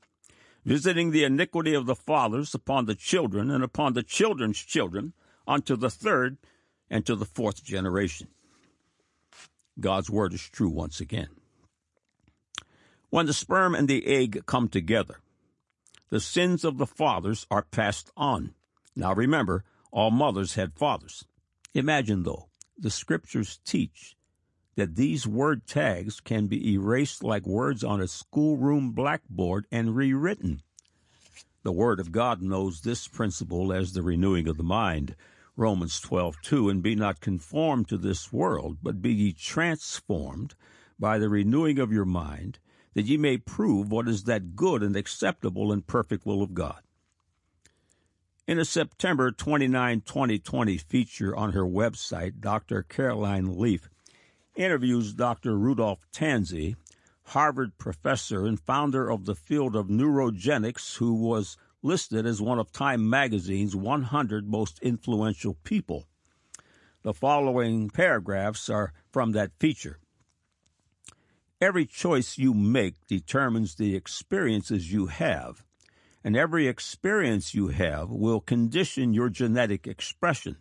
visiting 0.64 1.10
the 1.10 1.24
iniquity 1.24 1.74
of 1.74 1.86
the 1.86 1.96
fathers 1.96 2.54
upon 2.54 2.86
the 2.86 2.94
children 2.94 3.50
and 3.50 3.64
upon 3.64 3.92
the 3.92 4.02
children's 4.04 4.60
children 4.60 5.12
unto 5.48 5.74
the 5.74 5.90
third 5.90 6.38
and 6.88 7.04
to 7.04 7.16
the 7.16 7.24
fourth 7.24 7.64
generation. 7.64 8.28
God's 9.80 10.08
word 10.08 10.32
is 10.32 10.48
true 10.48 10.70
once 10.70 11.00
again. 11.00 11.30
When 13.10 13.26
the 13.26 13.32
sperm 13.32 13.74
and 13.74 13.88
the 13.88 14.06
egg 14.06 14.46
come 14.46 14.68
together, 14.68 15.16
the 16.08 16.20
sins 16.20 16.64
of 16.64 16.78
the 16.78 16.86
fathers 16.86 17.48
are 17.50 17.62
passed 17.62 18.12
on. 18.16 18.54
Now 18.94 19.12
remember, 19.12 19.64
all 19.90 20.12
mothers 20.12 20.54
had 20.54 20.72
fathers. 20.72 21.24
Imagine, 21.74 22.22
though, 22.22 22.46
the 22.78 22.90
scriptures 22.90 23.60
teach 23.64 24.16
that 24.74 24.96
these 24.96 25.26
word 25.26 25.66
tags 25.66 26.20
can 26.20 26.46
be 26.46 26.72
erased 26.72 27.22
like 27.22 27.46
words 27.46 27.84
on 27.84 28.00
a 28.00 28.08
schoolroom 28.08 28.92
blackboard 28.92 29.66
and 29.70 29.94
rewritten. 29.94 30.62
The 31.62 31.72
Word 31.72 32.00
of 32.00 32.10
God 32.10 32.42
knows 32.42 32.80
this 32.80 33.06
principle 33.06 33.72
as 33.72 33.92
the 33.92 34.02
renewing 34.02 34.48
of 34.48 34.56
the 34.56 34.64
mind. 34.64 35.14
Romans 35.56 36.00
12:2 36.00 36.70
and 36.70 36.82
be 36.82 36.96
not 36.96 37.20
conformed 37.20 37.88
to 37.88 37.98
this 37.98 38.32
world, 38.32 38.78
but 38.82 39.02
be 39.02 39.12
ye 39.12 39.32
transformed 39.32 40.54
by 40.98 41.18
the 41.18 41.28
renewing 41.28 41.78
of 41.78 41.92
your 41.92 42.04
mind, 42.04 42.58
that 42.94 43.06
ye 43.06 43.16
may 43.16 43.36
prove 43.36 43.92
what 43.92 44.08
is 44.08 44.24
that 44.24 44.56
good 44.56 44.82
and 44.82 44.96
acceptable 44.96 45.70
and 45.70 45.86
perfect 45.86 46.26
will 46.26 46.42
of 46.42 46.54
God. 46.54 46.82
In 48.44 48.58
a 48.58 48.64
September 48.64 49.30
29, 49.30 50.00
2020 50.00 50.76
feature 50.76 51.36
on 51.36 51.52
her 51.52 51.62
website, 51.62 52.40
Dr. 52.40 52.82
Caroline 52.82 53.56
Leaf 53.56 53.88
interviews 54.56 55.12
Dr. 55.12 55.56
Rudolph 55.56 56.04
Tanzi, 56.12 56.74
Harvard 57.26 57.78
professor 57.78 58.44
and 58.44 58.58
founder 58.58 59.08
of 59.08 59.26
the 59.26 59.36
field 59.36 59.76
of 59.76 59.86
neurogenics, 59.86 60.96
who 60.96 61.14
was 61.14 61.56
listed 61.82 62.26
as 62.26 62.42
one 62.42 62.58
of 62.58 62.72
Time 62.72 63.08
magazine's 63.08 63.76
100 63.76 64.48
most 64.48 64.80
influential 64.80 65.54
people. 65.62 66.08
The 67.02 67.14
following 67.14 67.90
paragraphs 67.90 68.68
are 68.68 68.92
from 69.12 69.30
that 69.32 69.52
feature. 69.60 70.00
Every 71.60 71.86
choice 71.86 72.38
you 72.38 72.54
make 72.54 73.06
determines 73.06 73.76
the 73.76 73.94
experiences 73.94 74.92
you 74.92 75.06
have, 75.06 75.62
and 76.24 76.36
every 76.36 76.66
experience 76.66 77.54
you 77.54 77.68
have 77.68 78.10
will 78.10 78.40
condition 78.40 79.14
your 79.14 79.28
genetic 79.28 79.86
expression. 79.86 80.56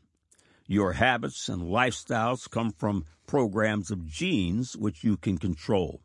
Your 0.68 0.94
habits 0.94 1.50
and 1.50 1.64
lifestyles 1.64 2.50
come 2.50 2.72
from 2.72 3.06
programs 3.28 3.92
of 3.92 4.08
genes 4.08 4.76
which 4.78 5.04
you 5.04 5.18
can 5.18 5.38
control. 5.38 6.02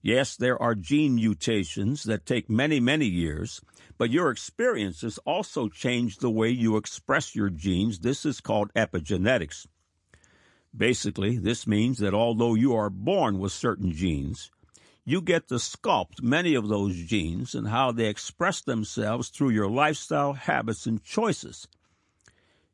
Yes, 0.00 0.36
there 0.36 0.60
are 0.60 0.74
gene 0.74 1.14
mutations 1.14 2.04
that 2.04 2.26
take 2.26 2.50
many, 2.50 2.80
many 2.80 3.06
years, 3.06 3.60
but 3.98 4.10
your 4.10 4.30
experiences 4.30 5.18
also 5.24 5.68
change 5.68 6.16
the 6.16 6.30
way 6.30 6.50
you 6.50 6.76
express 6.76 7.36
your 7.36 7.50
genes. 7.50 8.00
This 8.00 8.26
is 8.26 8.40
called 8.40 8.72
epigenetics. 8.74 9.66
Basically, 10.76 11.36
this 11.36 11.66
means 11.66 11.98
that 11.98 12.14
although 12.14 12.54
you 12.54 12.74
are 12.74 12.90
born 12.90 13.38
with 13.38 13.52
certain 13.52 13.92
genes, 13.92 14.50
you 15.04 15.20
get 15.20 15.48
to 15.48 15.54
sculpt 15.54 16.22
many 16.22 16.54
of 16.54 16.68
those 16.68 16.96
genes 16.96 17.54
and 17.54 17.68
how 17.68 17.92
they 17.92 18.06
express 18.06 18.60
themselves 18.60 19.28
through 19.28 19.50
your 19.50 19.68
lifestyle, 19.68 20.34
habits, 20.34 20.86
and 20.86 21.02
choices. 21.02 21.66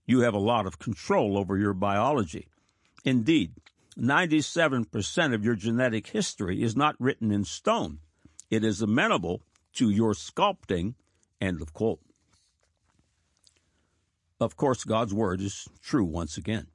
You 0.07 0.21
have 0.21 0.35
a 0.35 0.39
lot 0.39 0.67
of 0.67 0.79
control 0.79 1.37
over 1.39 1.57
your 1.57 1.75
biology. 1.75 2.49
Indeed, 3.05 3.53
97% 3.99 5.35
of 5.35 5.45
your 5.45 5.55
genetic 5.55 6.09
history 6.09 6.63
is 6.63 6.77
not 6.77 6.97
written 6.99 7.31
in 7.31 7.45
stone. 7.45 7.99
It 8.51 8.65
is 8.65 8.83
amenable 8.83 9.43
to 9.75 9.91
your 9.91 10.13
sculpting. 10.13 10.95
End 11.41 11.63
of 11.63 11.73
quote. 11.73 12.01
Of 14.41 14.57
course, 14.57 14.85
God's 14.85 15.13
word 15.13 15.41
is 15.41 15.69
true 15.83 16.05
once 16.05 16.37
again. 16.37 16.69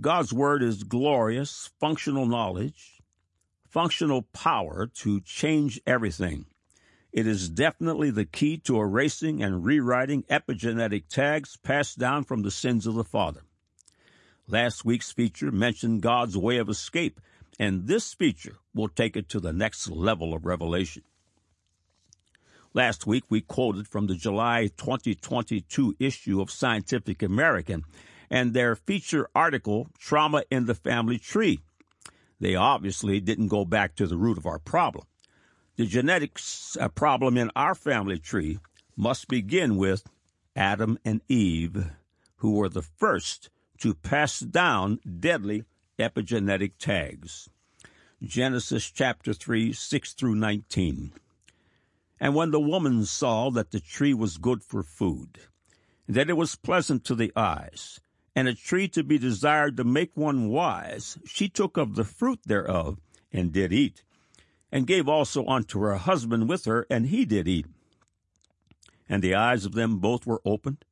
God's 0.00 0.32
Word 0.32 0.62
is 0.62 0.84
glorious, 0.84 1.70
functional 1.80 2.24
knowledge, 2.24 2.97
functional 3.70 4.22
power 4.22 4.86
to 4.86 5.20
change 5.20 5.80
everything. 5.86 6.46
It 7.12 7.26
is 7.26 7.48
definitely 7.48 8.10
the 8.10 8.24
key 8.24 8.58
to 8.58 8.80
erasing 8.80 9.42
and 9.42 9.64
rewriting 9.64 10.24
epigenetic 10.24 11.08
tags 11.08 11.56
passed 11.56 11.98
down 11.98 12.24
from 12.24 12.42
the 12.42 12.50
sins 12.50 12.86
of 12.86 12.94
the 12.94 13.04
father. 13.04 13.42
Last 14.46 14.84
week's 14.84 15.12
feature 15.12 15.50
mentioned 15.50 16.02
God's 16.02 16.36
way 16.36 16.58
of 16.58 16.68
escape, 16.68 17.20
and 17.58 17.86
this 17.86 18.14
feature 18.14 18.56
will 18.74 18.88
take 18.88 19.16
it 19.16 19.28
to 19.30 19.40
the 19.40 19.52
next 19.52 19.90
level 19.90 20.32
of 20.32 20.44
revelation. 20.44 21.02
Last 22.74 23.06
week, 23.06 23.24
we 23.28 23.40
quoted 23.40 23.88
from 23.88 24.06
the 24.06 24.14
July 24.14 24.68
2022 24.76 25.96
issue 25.98 26.40
of 26.40 26.50
Scientific 26.50 27.22
American 27.22 27.84
and 28.30 28.52
their 28.52 28.76
feature 28.76 29.28
article, 29.34 29.88
Trauma 29.98 30.44
in 30.50 30.66
the 30.66 30.74
Family 30.74 31.18
Tree. 31.18 31.60
They 32.40 32.54
obviously 32.54 33.20
didn't 33.20 33.48
go 33.48 33.64
back 33.64 33.96
to 33.96 34.06
the 34.06 34.16
root 34.16 34.38
of 34.38 34.46
our 34.46 34.58
problem. 34.58 35.06
The 35.76 35.86
genetics 35.86 36.76
uh, 36.80 36.88
problem 36.88 37.36
in 37.36 37.50
our 37.54 37.74
family 37.74 38.18
tree 38.18 38.58
must 38.96 39.28
begin 39.28 39.76
with 39.76 40.04
Adam 40.56 40.98
and 41.04 41.20
Eve, 41.28 41.92
who 42.36 42.52
were 42.52 42.68
the 42.68 42.82
first 42.82 43.50
to 43.78 43.94
pass 43.94 44.40
down 44.40 44.98
deadly 45.20 45.64
epigenetic 45.98 46.72
tags. 46.78 47.48
Genesis 48.22 48.90
chapter 48.90 49.32
3, 49.32 49.72
6 49.72 50.12
through 50.14 50.34
19. 50.34 51.12
And 52.20 52.34
when 52.34 52.50
the 52.50 52.60
woman 52.60 53.04
saw 53.04 53.50
that 53.50 53.70
the 53.70 53.78
tree 53.78 54.14
was 54.14 54.38
good 54.38 54.64
for 54.64 54.82
food, 54.82 55.38
that 56.08 56.28
it 56.28 56.36
was 56.36 56.56
pleasant 56.56 57.04
to 57.04 57.14
the 57.14 57.32
eyes, 57.36 58.00
and 58.38 58.46
a 58.46 58.54
tree 58.54 58.86
to 58.86 59.02
be 59.02 59.18
desired 59.18 59.76
to 59.76 59.82
make 59.82 60.16
one 60.16 60.48
wise, 60.48 61.18
she 61.26 61.48
took 61.48 61.76
of 61.76 61.96
the 61.96 62.04
fruit 62.04 62.38
thereof, 62.46 63.00
and 63.32 63.50
did 63.52 63.72
eat, 63.72 64.04
and 64.70 64.86
gave 64.86 65.08
also 65.08 65.44
unto 65.46 65.80
her 65.80 65.96
husband 65.96 66.48
with 66.48 66.64
her, 66.64 66.86
and 66.88 67.06
he 67.06 67.24
did 67.24 67.48
eat. 67.48 67.66
And 69.08 69.24
the 69.24 69.34
eyes 69.34 69.64
of 69.64 69.72
them 69.72 69.98
both 69.98 70.24
were 70.24 70.40
opened, 70.44 70.84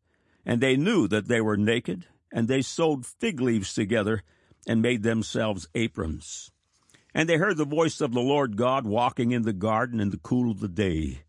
and 0.44 0.60
they 0.60 0.76
knew 0.76 1.06
that 1.06 1.28
they 1.28 1.40
were 1.40 1.56
naked, 1.56 2.06
and 2.32 2.48
they 2.48 2.62
sewed 2.62 3.06
fig 3.06 3.40
leaves 3.40 3.72
together, 3.74 4.24
and 4.66 4.82
made 4.82 5.04
themselves 5.04 5.68
aprons. 5.72 6.50
And 7.14 7.28
they 7.28 7.36
heard 7.36 7.58
the 7.58 7.64
voice 7.64 8.00
of 8.00 8.12
the 8.12 8.18
Lord 8.18 8.56
God 8.56 8.84
walking 8.84 9.30
in 9.30 9.42
the 9.42 9.52
garden 9.52 10.00
in 10.00 10.10
the 10.10 10.18
cool 10.18 10.50
of 10.50 10.58
the 10.58 10.66
day. 10.66 11.22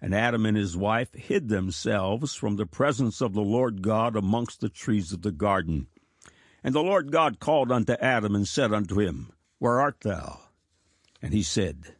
And 0.00 0.14
Adam 0.14 0.46
and 0.46 0.56
his 0.56 0.76
wife 0.76 1.12
hid 1.14 1.48
themselves 1.48 2.34
from 2.34 2.56
the 2.56 2.66
presence 2.66 3.20
of 3.20 3.34
the 3.34 3.42
Lord 3.42 3.82
God 3.82 4.16
amongst 4.16 4.60
the 4.60 4.70
trees 4.70 5.12
of 5.12 5.22
the 5.22 5.32
garden. 5.32 5.88
And 6.64 6.74
the 6.74 6.82
Lord 6.82 7.12
God 7.12 7.38
called 7.38 7.70
unto 7.70 7.92
Adam 7.94 8.34
and 8.34 8.48
said 8.48 8.72
unto 8.72 8.98
him, 8.98 9.32
Where 9.58 9.80
art 9.80 10.00
thou? 10.00 10.40
And 11.20 11.34
he 11.34 11.42
said, 11.42 11.94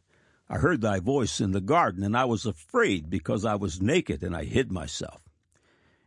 I 0.49 0.57
heard 0.57 0.81
thy 0.81 0.99
voice 0.99 1.39
in 1.39 1.51
the 1.51 1.61
garden, 1.61 2.03
and 2.03 2.17
I 2.17 2.25
was 2.25 2.45
afraid 2.45 3.09
because 3.09 3.45
I 3.45 3.55
was 3.55 3.81
naked, 3.81 4.23
and 4.23 4.35
I 4.35 4.43
hid 4.43 4.71
myself. 4.71 5.21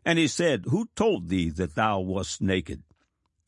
And 0.05 0.19
he 0.19 0.29
said, 0.29 0.67
Who 0.69 0.89
told 0.95 1.29
thee 1.29 1.51
that 1.51 1.75
thou 1.75 2.01
wast 2.01 2.43
naked? 2.43 2.83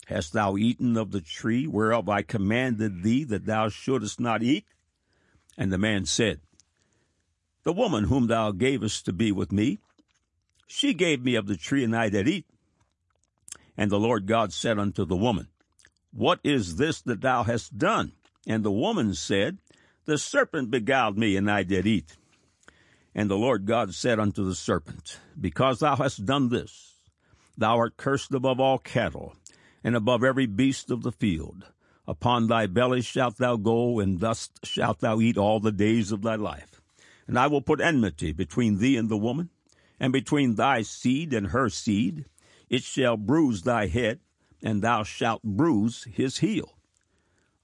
Hast 0.07 0.33
thou 0.33 0.57
eaten 0.57 0.97
of 0.97 1.11
the 1.11 1.21
tree 1.21 1.67
whereof 1.67 2.09
I 2.09 2.23
commanded 2.23 3.03
thee 3.03 3.25
that 3.25 3.45
thou 3.45 3.69
shouldest 3.69 4.21
not 4.21 4.43
eat? 4.43 4.67
And 5.59 5.73
the 5.73 5.79
man 5.79 6.07
said, 6.07 6.41
the 7.67 7.73
woman 7.73 8.05
whom 8.05 8.29
thou 8.29 8.53
gavest 8.53 9.05
to 9.05 9.13
be 9.13 9.33
with 9.33 9.51
me, 9.51 9.81
she 10.69 10.95
gave 10.95 11.25
me 11.25 11.35
of 11.35 11.49
the 11.49 11.57
tree, 11.57 11.83
and 11.83 11.97
I 11.97 12.09
did 12.09 12.29
eat. 12.29 12.47
And 13.77 13.91
the 13.91 13.99
Lord 13.99 14.27
God 14.27 14.53
said 14.53 14.79
unto 14.79 15.05
the 15.05 15.17
woman, 15.17 15.49
What 16.13 16.39
is 16.45 16.77
this 16.77 17.03
that 17.03 17.23
thou 17.23 17.43
hast 17.43 17.77
done? 17.77 18.13
And 18.47 18.63
the 18.63 18.71
woman 18.71 19.15
said, 19.15 19.59
The 20.05 20.17
serpent 20.17 20.71
beguiled 20.71 21.19
me, 21.19 21.37
and 21.37 21.51
I 21.51 21.65
did 21.65 21.89
eat. 21.89 22.17
And 23.17 23.29
the 23.29 23.37
Lord 23.37 23.67
God 23.67 23.95
said 23.95 24.21
unto 24.21 24.45
the 24.45 24.55
serpent, 24.55 25.19
Because 25.39 25.81
thou 25.81 25.97
hast 25.97 26.25
done 26.25 26.51
this, 26.51 26.95
Thou 27.59 27.79
art 27.79 27.97
cursed 27.97 28.33
above 28.33 28.61
all 28.61 28.79
cattle, 28.79 29.35
and 29.83 29.97
above 29.97 30.23
every 30.23 30.47
beast 30.47 30.93
of 30.93 31.03
the 31.03 31.11
field. 31.11 31.65
Upon 32.07 32.47
thy 32.47 32.69
belly 32.69 33.01
shalt 33.01 33.39
thou 33.39 33.57
go, 33.57 33.99
and 33.99 34.21
dust 34.21 34.61
shalt 34.65 35.01
thou 35.01 35.21
eat 35.21 35.37
all 35.37 35.59
the 35.59 35.73
days 35.73 36.13
of 36.13 36.23
thy 36.23 36.37
life. 36.37 36.76
And 37.27 37.39
I 37.39 37.47
will 37.47 37.63
put 37.63 37.81
enmity 37.81 38.33
between 38.33 38.79
thee 38.79 38.97
and 38.97 39.09
the 39.09 39.17
woman, 39.17 39.51
and 39.99 40.13
between 40.13 40.55
thy 40.55 40.83
seed 40.83 41.33
and 41.33 41.49
her 41.49 41.69
seed. 41.69 42.27
It 42.69 42.83
shall 42.83 43.17
bruise 43.17 43.63
thy 43.63 43.87
head, 43.87 44.21
and 44.63 44.83
thou 44.83 45.03
shalt 45.03 45.43
bruise 45.43 46.05
his 46.05 46.39
heel. 46.39 46.77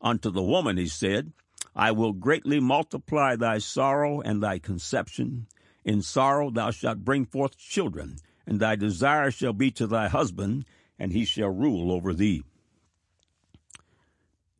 Unto 0.01 0.31
the 0.31 0.43
woman 0.43 0.77
he 0.77 0.89
said, 0.89 1.33
I 1.75 1.93
will 1.93 2.13
greatly 2.13 2.61
multiply 2.61 3.37
thy 3.37 3.59
sorrow 3.59 4.21
and 4.21 4.43
thy 4.43 4.59
conception. 4.59 5.47
In 5.85 6.03
sorrow 6.03 6.51
thou 6.51 6.71
shalt 6.71 7.05
bring 7.05 7.25
forth 7.25 7.57
children, 7.57 8.17
and 8.47 8.61
thy 8.61 8.77
desire 8.77 9.31
shall 9.31 9.53
be 9.53 9.71
to 9.73 9.87
thy 9.87 10.09
husband, 10.09 10.65
and 10.99 11.13
he 11.13 11.25
shall 11.25 11.49
rule 11.49 11.91
over 11.91 12.13
thee. 12.13 12.43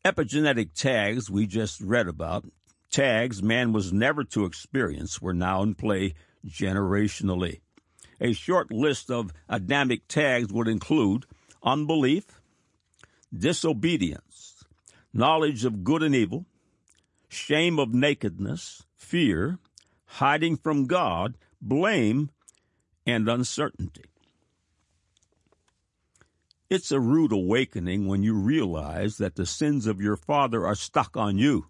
Epigenetic 0.05 0.75
tags 0.75 1.31
we 1.31 1.47
just 1.47 1.81
read 1.81 2.09
about, 2.09 2.47
tags 2.93 3.43
man 3.43 3.73
was 3.73 3.93
never 3.93 4.23
to 4.23 4.45
experience, 4.45 5.21
were 5.21 5.35
now 5.35 5.63
in 5.63 5.75
play 5.75 6.15
generationally. 6.47 7.61
A 8.21 8.33
short 8.33 8.71
list 8.71 9.11
of 9.11 9.33
Adamic 9.49 10.07
tags 10.07 10.53
would 10.53 10.69
include 10.69 11.27
unbelief, 11.63 12.41
disobedience, 13.37 14.63
knowledge 15.13 15.65
of 15.65 15.83
good 15.83 16.03
and 16.03 16.15
evil, 16.15 16.47
shame 17.29 17.79
of 17.79 17.93
nakedness, 17.93 18.85
fear, 18.97 19.59
hiding 20.05 20.57
from 20.57 20.87
God, 20.87 21.37
blame, 21.61 22.31
and 23.07 23.29
uncertainty. 23.29 24.05
It's 26.71 26.93
a 26.93 27.01
rude 27.01 27.33
awakening 27.33 28.07
when 28.07 28.23
you 28.23 28.35
realize 28.35 29.19
that 29.19 29.35
the 29.35 29.45
sins 29.45 29.87
of 29.87 30.01
your 30.01 30.17
father 30.17 30.67
are 30.67 30.75
stuck 30.75 31.17
on 31.17 31.37
you. 31.37 31.67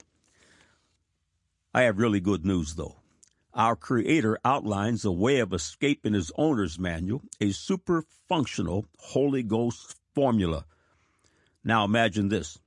I 1.74 1.82
have 1.82 1.98
really 1.98 2.20
good 2.20 2.44
news, 2.44 2.74
though. 2.74 2.96
Our 3.54 3.76
Creator 3.76 4.38
outlines 4.44 5.04
a 5.04 5.12
way 5.12 5.38
of 5.38 5.54
escape 5.54 6.04
in 6.04 6.12
His 6.12 6.30
owner's 6.36 6.78
manual, 6.78 7.22
a 7.40 7.52
super 7.52 8.04
functional 8.28 8.86
Holy 8.98 9.42
Ghost 9.42 9.96
formula. 10.14 10.66
Now 11.64 11.84
imagine 11.84 12.28
this. 12.28 12.58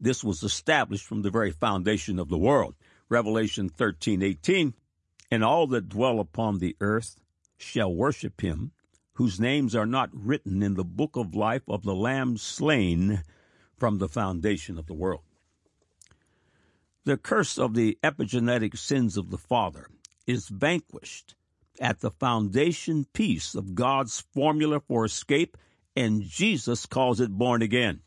This 0.00 0.24
was 0.24 0.42
established 0.42 1.06
from 1.06 1.22
the 1.22 1.30
very 1.30 1.52
foundation 1.52 2.18
of 2.18 2.28
the 2.28 2.38
world. 2.38 2.74
Revelation 3.08 3.68
13:18, 3.70 4.74
and 5.30 5.44
all 5.44 5.66
that 5.68 5.88
dwell 5.88 6.18
upon 6.18 6.58
the 6.58 6.76
earth 6.80 7.16
shall 7.56 7.94
worship 7.94 8.40
him 8.40 8.72
whose 9.14 9.40
names 9.40 9.74
are 9.74 9.86
not 9.86 10.10
written 10.12 10.62
in 10.62 10.74
the 10.74 10.84
book 10.84 11.16
of 11.16 11.34
life 11.34 11.68
of 11.68 11.82
the 11.82 11.94
Lamb 11.94 12.36
slain 12.36 13.22
from 13.76 13.98
the 13.98 14.08
foundation 14.08 14.78
of 14.78 14.86
the 14.86 14.94
world. 14.94 15.22
The 17.08 17.16
curse 17.16 17.56
of 17.56 17.72
the 17.72 17.96
epigenetic 18.04 18.76
sins 18.76 19.16
of 19.16 19.30
the 19.30 19.38
Father 19.38 19.88
is 20.26 20.50
vanquished 20.50 21.36
at 21.80 22.00
the 22.00 22.10
foundation 22.10 23.06
piece 23.14 23.54
of 23.54 23.74
God's 23.74 24.20
formula 24.34 24.78
for 24.80 25.06
escape, 25.06 25.56
and 25.96 26.20
Jesus 26.20 26.84
calls 26.84 27.18
it 27.18 27.30
born 27.30 27.62
again. 27.62 28.00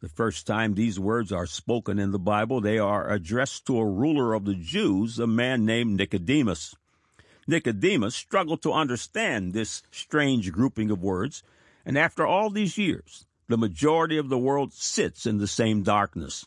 The 0.00 0.08
first 0.08 0.46
time 0.46 0.72
these 0.72 0.98
words 0.98 1.30
are 1.30 1.44
spoken 1.44 1.98
in 1.98 2.10
the 2.10 2.18
Bible, 2.18 2.62
they 2.62 2.78
are 2.78 3.10
addressed 3.10 3.66
to 3.66 3.76
a 3.76 3.84
ruler 3.84 4.32
of 4.32 4.46
the 4.46 4.54
Jews, 4.54 5.18
a 5.18 5.26
man 5.26 5.66
named 5.66 5.98
Nicodemus. 5.98 6.74
Nicodemus 7.46 8.14
struggled 8.14 8.62
to 8.62 8.72
understand 8.72 9.52
this 9.52 9.82
strange 9.90 10.52
grouping 10.52 10.90
of 10.90 11.02
words, 11.02 11.42
and 11.84 11.98
after 11.98 12.26
all 12.26 12.48
these 12.48 12.78
years, 12.78 13.26
the 13.48 13.58
majority 13.58 14.16
of 14.16 14.30
the 14.30 14.38
world 14.38 14.72
sits 14.72 15.26
in 15.26 15.36
the 15.36 15.46
same 15.46 15.82
darkness. 15.82 16.46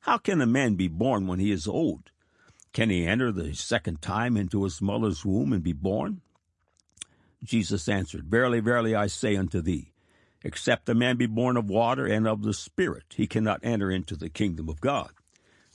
How 0.00 0.16
can 0.16 0.40
a 0.40 0.46
man 0.46 0.76
be 0.76 0.88
born 0.88 1.26
when 1.26 1.38
he 1.38 1.50
is 1.50 1.66
old? 1.66 2.10
Can 2.72 2.88
he 2.88 3.06
enter 3.06 3.30
the 3.30 3.54
second 3.54 4.00
time 4.00 4.36
into 4.36 4.64
his 4.64 4.80
mother's 4.80 5.24
womb 5.24 5.52
and 5.52 5.62
be 5.62 5.72
born? 5.72 6.22
Jesus 7.44 7.88
answered, 7.88 8.26
Verily, 8.26 8.60
verily, 8.60 8.94
I 8.94 9.08
say 9.08 9.36
unto 9.36 9.60
thee, 9.60 9.92
except 10.42 10.88
a 10.88 10.94
man 10.94 11.16
be 11.16 11.26
born 11.26 11.56
of 11.56 11.68
water 11.68 12.06
and 12.06 12.26
of 12.26 12.42
the 12.42 12.54
Spirit, 12.54 13.14
he 13.16 13.26
cannot 13.26 13.60
enter 13.62 13.90
into 13.90 14.16
the 14.16 14.30
kingdom 14.30 14.68
of 14.68 14.80
God. 14.80 15.10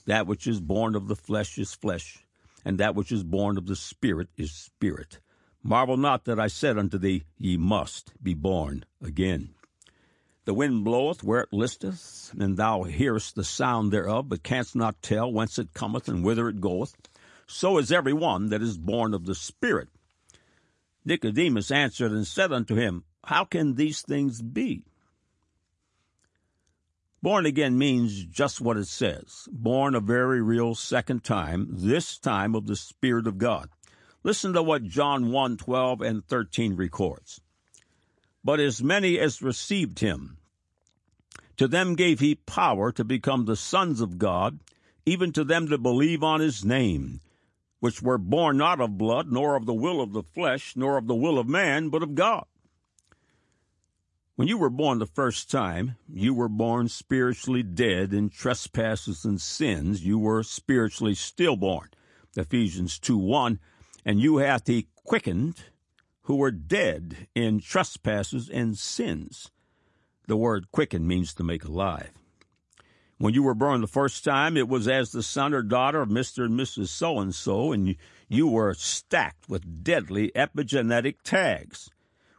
That 0.06 0.26
which 0.26 0.46
is 0.46 0.60
born 0.60 0.94
of 0.94 1.08
the 1.08 1.16
flesh 1.16 1.58
is 1.58 1.74
flesh, 1.74 2.24
and 2.64 2.78
that 2.78 2.94
which 2.94 3.12
is 3.12 3.24
born 3.24 3.58
of 3.58 3.66
the 3.66 3.76
Spirit 3.76 4.28
is 4.36 4.52
spirit. 4.52 5.20
Marvel 5.62 5.96
not 5.96 6.24
that 6.24 6.38
I 6.38 6.46
said 6.46 6.78
unto 6.78 6.98
thee, 6.98 7.24
Ye 7.38 7.56
must 7.56 8.12
be 8.22 8.34
born 8.34 8.84
again. 9.02 9.55
The 10.46 10.54
wind 10.54 10.84
bloweth 10.84 11.24
where 11.24 11.40
it 11.40 11.52
listeth, 11.52 12.32
and 12.38 12.56
thou 12.56 12.84
hearest 12.84 13.34
the 13.34 13.42
sound 13.42 13.92
thereof, 13.92 14.28
but 14.28 14.44
canst 14.44 14.76
not 14.76 15.02
tell 15.02 15.30
whence 15.30 15.58
it 15.58 15.74
cometh 15.74 16.08
and 16.08 16.22
whither 16.22 16.48
it 16.48 16.60
goeth. 16.60 16.96
So 17.48 17.78
is 17.78 17.90
every 17.90 18.12
one 18.12 18.50
that 18.50 18.62
is 18.62 18.78
born 18.78 19.12
of 19.12 19.26
the 19.26 19.34
Spirit. 19.34 19.88
Nicodemus 21.04 21.72
answered 21.72 22.12
and 22.12 22.24
said 22.24 22.52
unto 22.52 22.76
him, 22.76 23.02
How 23.24 23.44
can 23.44 23.74
these 23.74 24.02
things 24.02 24.40
be? 24.40 24.84
Born 27.20 27.44
again 27.44 27.76
means 27.76 28.24
just 28.24 28.60
what 28.60 28.76
it 28.76 28.86
says 28.86 29.48
born 29.50 29.96
a 29.96 30.00
very 30.00 30.40
real 30.40 30.76
second 30.76 31.24
time, 31.24 31.66
this 31.72 32.18
time 32.18 32.54
of 32.54 32.68
the 32.68 32.76
Spirit 32.76 33.26
of 33.26 33.38
God. 33.38 33.68
Listen 34.22 34.52
to 34.52 34.62
what 34.62 34.84
John 34.84 35.32
1 35.32 35.56
12 35.56 36.02
and 36.02 36.24
13 36.24 36.76
records. 36.76 37.40
But 38.46 38.60
as 38.60 38.80
many 38.80 39.18
as 39.18 39.42
received 39.42 39.98
him, 39.98 40.36
to 41.56 41.66
them 41.66 41.96
gave 41.96 42.20
he 42.20 42.36
power 42.36 42.92
to 42.92 43.02
become 43.02 43.44
the 43.44 43.56
sons 43.56 44.00
of 44.00 44.18
God, 44.18 44.60
even 45.04 45.32
to 45.32 45.42
them 45.42 45.66
that 45.66 45.82
believe 45.82 46.22
on 46.22 46.38
his 46.38 46.64
name, 46.64 47.20
which 47.80 48.00
were 48.00 48.18
born 48.18 48.58
not 48.58 48.80
of 48.80 48.96
blood, 48.96 49.32
nor 49.32 49.56
of 49.56 49.66
the 49.66 49.74
will 49.74 50.00
of 50.00 50.12
the 50.12 50.22
flesh, 50.22 50.76
nor 50.76 50.96
of 50.96 51.08
the 51.08 51.14
will 51.16 51.40
of 51.40 51.48
man, 51.48 51.88
but 51.88 52.04
of 52.04 52.14
God. 52.14 52.44
When 54.36 54.46
you 54.46 54.58
were 54.58 54.70
born 54.70 55.00
the 55.00 55.06
first 55.06 55.50
time, 55.50 55.96
you 56.08 56.32
were 56.32 56.48
born 56.48 56.88
spiritually 56.88 57.64
dead 57.64 58.14
in 58.14 58.28
trespasses 58.28 59.24
and 59.24 59.40
sins. 59.40 60.06
You 60.06 60.20
were 60.20 60.44
spiritually 60.44 61.16
stillborn. 61.16 61.88
Ephesians 62.36 63.00
2 63.00 63.18
1. 63.18 63.58
And 64.04 64.20
you 64.20 64.36
hath 64.36 64.68
he 64.68 64.86
quickened 65.04 65.64
who 66.26 66.34
were 66.34 66.50
dead 66.50 67.28
in 67.36 67.60
trespasses 67.60 68.48
and 68.48 68.76
sins. 68.76 69.52
The 70.26 70.36
word 70.36 70.72
quicken 70.72 71.06
means 71.06 71.32
to 71.34 71.44
make 71.44 71.64
alive. 71.64 72.10
When 73.18 73.32
you 73.32 73.44
were 73.44 73.54
born 73.54 73.80
the 73.80 73.86
first 73.86 74.24
time, 74.24 74.56
it 74.56 74.68
was 74.68 74.88
as 74.88 75.12
the 75.12 75.22
son 75.22 75.54
or 75.54 75.62
daughter 75.62 76.02
of 76.02 76.08
Mr. 76.08 76.44
and 76.44 76.58
Mrs. 76.58 76.88
So 76.88 77.20
and 77.20 77.32
so, 77.32 77.70
and 77.70 77.94
you 78.28 78.48
were 78.48 78.74
stacked 78.74 79.48
with 79.48 79.84
deadly 79.84 80.32
epigenetic 80.34 81.22
tags. 81.22 81.90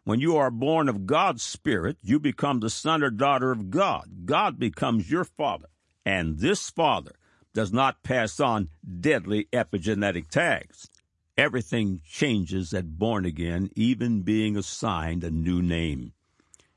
When 0.04 0.20
you 0.20 0.36
are 0.36 0.52
born 0.52 0.90
of 0.90 1.06
God's 1.06 1.44
Spirit, 1.44 1.98
you 2.02 2.20
become 2.20 2.60
the 2.60 2.70
son 2.70 3.02
or 3.02 3.10
daughter 3.10 3.52
of 3.52 3.72
God. 3.72 4.26
God 4.26 4.60
becomes 4.60 5.10
your 5.10 5.24
father. 5.24 5.70
And 6.06 6.40
this 6.40 6.70
father 6.70 7.14
does 7.54 7.72
not 7.72 8.04
pass 8.04 8.42
on 8.42 8.68
deadly 9.00 9.48
epigenetic 9.54 10.28
tags. 10.28 10.90
Everything 11.38 12.02
changes 12.04 12.74
at 12.74 12.98
born 12.98 13.24
again, 13.24 13.70
even 13.76 14.24
being 14.24 14.58
assigned 14.58 15.24
a 15.24 15.30
new 15.30 15.62
name. 15.62 16.14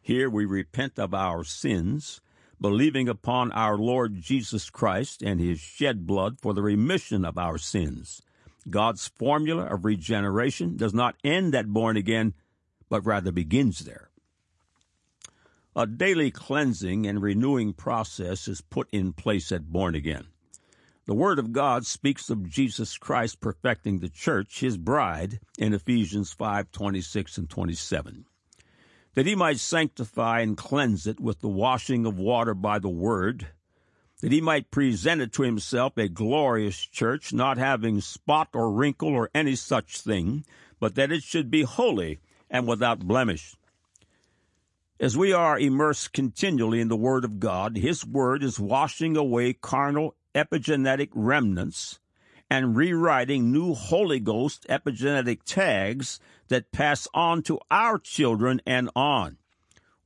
Here 0.03 0.29
we 0.29 0.45
repent 0.45 0.99
of 0.99 1.15
our 1.15 1.45
sins, 1.45 2.21
believing 2.61 3.09
upon 3.09 3.53
our 3.53 3.79
Lord 3.79 4.21
Jesus 4.21 4.69
Christ 4.69 5.23
and 5.23 5.41
his 5.41 5.61
shed 5.61 6.07
blood 6.07 6.39
for 6.43 6.53
the 6.53 6.63
remission 6.63 7.25
of 7.25 7.39
our 7.39 7.57
sins. 7.57 8.21
God's 8.69 9.09
formula 9.09 9.65
of 9.65 9.87
regeneration 9.87 10.77
does 10.77 10.93
not 10.93 11.17
end 11.25 11.55
at 11.55 11.69
born 11.69 11.97
again, 11.97 12.35
but 12.91 13.07
rather 13.07 13.33
begins 13.33 13.81
there. 13.81 14.11
A 15.75 15.87
daily 15.87 16.31
cleansing 16.31 17.07
and 17.07 17.23
renewing 17.23 17.73
process 17.73 18.47
is 18.47 18.61
put 18.61 18.91
in 18.93 19.15
place 19.15 19.51
at 19.53 19.73
born 19.73 19.95
again. 19.95 20.27
The 21.11 21.17
Word 21.17 21.41
of 21.41 21.51
God 21.51 21.87
speaks 21.87 22.31
of 22.31 22.49
Jesus 22.49 22.97
Christ 22.97 23.41
perfecting 23.41 23.99
the 23.99 24.09
church, 24.09 24.61
his 24.61 24.79
bride, 24.79 25.41
in 25.59 25.75
Ephesians 25.75 26.33
5 26.33 26.71
26 26.71 27.37
and 27.37 27.51
27. 27.51 28.27
that 29.15 29.27
he 29.27 29.35
might 29.35 29.59
sanctify 29.59 30.39
and 30.39 30.57
cleanse 30.57 31.09
it 31.09 31.19
with 31.19 31.41
the 31.41 31.49
washing 31.49 32.07
of 32.07 32.17
water 32.17 32.55
by 32.55 32.79
the 32.79 32.89
word, 32.89 33.49
that 34.21 34.31
he 34.31 34.41
might 34.41 34.71
present 34.71 35.21
it 35.21 35.33
to 35.33 35.43
himself 35.43 35.99
a 35.99 36.09
glorious 36.09 36.79
church, 36.79 37.33
not 37.33 37.59
having 37.59 38.01
spot 38.01 38.51
or 38.55 38.71
wrinkle 38.71 39.09
or 39.09 39.31
any 39.35 39.57
such 39.57 40.01
thing, 40.01 40.45
but 40.79 40.95
that 40.95 41.11
it 41.11 41.25
should 41.25 41.51
be 41.51 41.63
holy 41.63 42.21
and 42.49 42.69
without 42.69 43.01
blemish. 43.01 43.57
As 45.01 45.17
we 45.17 45.33
are 45.33 45.59
immersed 45.59 46.13
continually 46.13 46.81
in 46.81 46.87
the 46.87 46.95
Word 46.95 47.25
of 47.25 47.41
God, 47.41 47.77
His 47.77 48.07
Word 48.07 48.45
is 48.45 48.61
washing 48.61 49.17
away 49.17 49.55
carnal 49.55 50.15
epigenetic 50.35 51.11
remnants 51.15 51.99
and 52.51 52.77
rewriting 52.77 53.53
new 53.53 53.75
Holy 53.75 54.19
Ghost 54.19 54.67
epigenetic 54.69 55.41
tags 55.45 56.19
that 56.49 56.73
pass 56.73 57.07
on 57.15 57.43
to 57.45 57.61
our 57.71 57.99
children 57.99 58.61
and 58.67 58.91
on. 58.97 59.39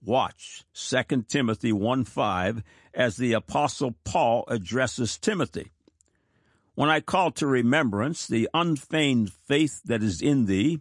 Watch 0.05 0.65
2 0.75 1.23
Timothy 1.23 1.73
1 1.73 2.05
5 2.05 2.63
as 2.93 3.17
the 3.17 3.33
Apostle 3.33 3.95
Paul 4.05 4.45
addresses 4.49 5.19
Timothy. 5.19 5.71
When 6.75 6.91
I 6.91 7.01
call 7.01 7.31
to 7.33 7.47
remembrance 7.47 8.27
the 8.27 8.49
unfeigned 8.53 9.33
faith 9.33 9.81
that 9.85 10.03
is 10.03 10.21
in 10.21 10.47
thee, 10.47 10.81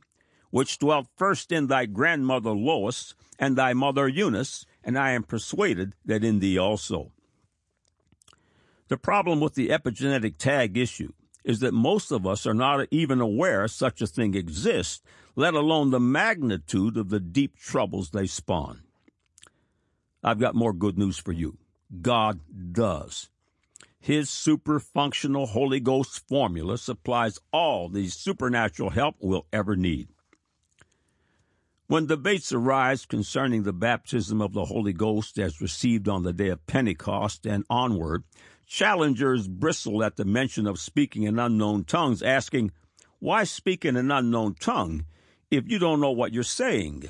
which 0.49 0.79
dwelt 0.79 1.08
first 1.15 1.51
in 1.51 1.67
thy 1.67 1.86
grandmother 1.86 2.51
Lois 2.51 3.15
and 3.39 3.56
thy 3.56 3.73
mother 3.73 4.08
Eunice, 4.08 4.65
and 4.84 4.97
I 4.97 5.12
am 5.12 5.23
persuaded 5.23 5.93
that 6.06 6.23
in 6.23 6.39
thee 6.39 6.58
also. 6.58 7.12
The 8.93 8.97
problem 8.97 9.39
with 9.39 9.56
the 9.56 9.69
epigenetic 9.69 10.38
tag 10.38 10.77
issue 10.77 11.13
is 11.43 11.62
that 11.62 11.73
most 11.73 12.12
of 12.12 12.27
us 12.27 12.45
are 12.45 12.53
not 12.53 12.88
even 12.91 13.21
aware 13.21 13.67
such 13.67 14.03
a 14.03 14.06
thing 14.06 14.36
exists, 14.36 15.01
let 15.36 15.56
alone 15.56 15.89
the 15.89 15.99
magnitude 15.99 16.95
of 16.95 17.10
the 17.10 17.19
deep 17.19 17.58
troubles 17.58 18.12
they 18.12 18.27
spawn. 18.27 18.84
I've 20.23 20.39
got 20.39 20.53
more 20.53 20.73
good 20.73 20.95
news 20.95 21.17
for 21.17 21.32
you. 21.32 21.58
God 22.03 22.41
does. 22.71 23.32
His 23.99 24.29
super 24.29 24.79
functional 24.79 25.47
Holy 25.47 25.79
Ghost 25.79 26.27
formula 26.27 26.77
supplies 26.77 27.39
all 27.51 27.89
the 27.89 28.10
supernatural 28.10 28.91
help 28.91 29.15
we'll 29.19 29.47
ever 29.51 29.75
need. 29.75 30.10
When 31.88 32.06
debates 32.06 32.53
arise 32.53 33.06
concerning 33.06 33.63
the 33.63 33.73
baptism 33.73 34.39
of 34.39 34.53
the 34.53 34.65
Holy 34.65 34.93
Ghost 34.93 35.39
as 35.39 35.62
received 35.62 36.08
on 36.08 36.21
the 36.21 36.32
day 36.32 36.49
of 36.49 36.65
Pentecost 36.67 37.47
and 37.47 37.65
onward, 37.71 38.23
challengers 38.65 39.47
bristle 39.47 40.04
at 40.04 40.15
the 40.15 40.26
mention 40.26 40.67
of 40.67 40.80
speaking 40.80 41.23
in 41.23 41.39
unknown 41.39 41.84
tongues, 41.84 42.21
asking, 42.21 42.71
Why 43.19 43.43
speak 43.43 43.86
in 43.86 43.95
an 43.95 44.12
unknown 44.12 44.56
tongue 44.56 45.06
if 45.52 45.69
you 45.69 45.80
don't 45.80 46.02
know 46.02 46.12
what 46.12 46.34
you're 46.34 46.43
saying? 46.43 47.10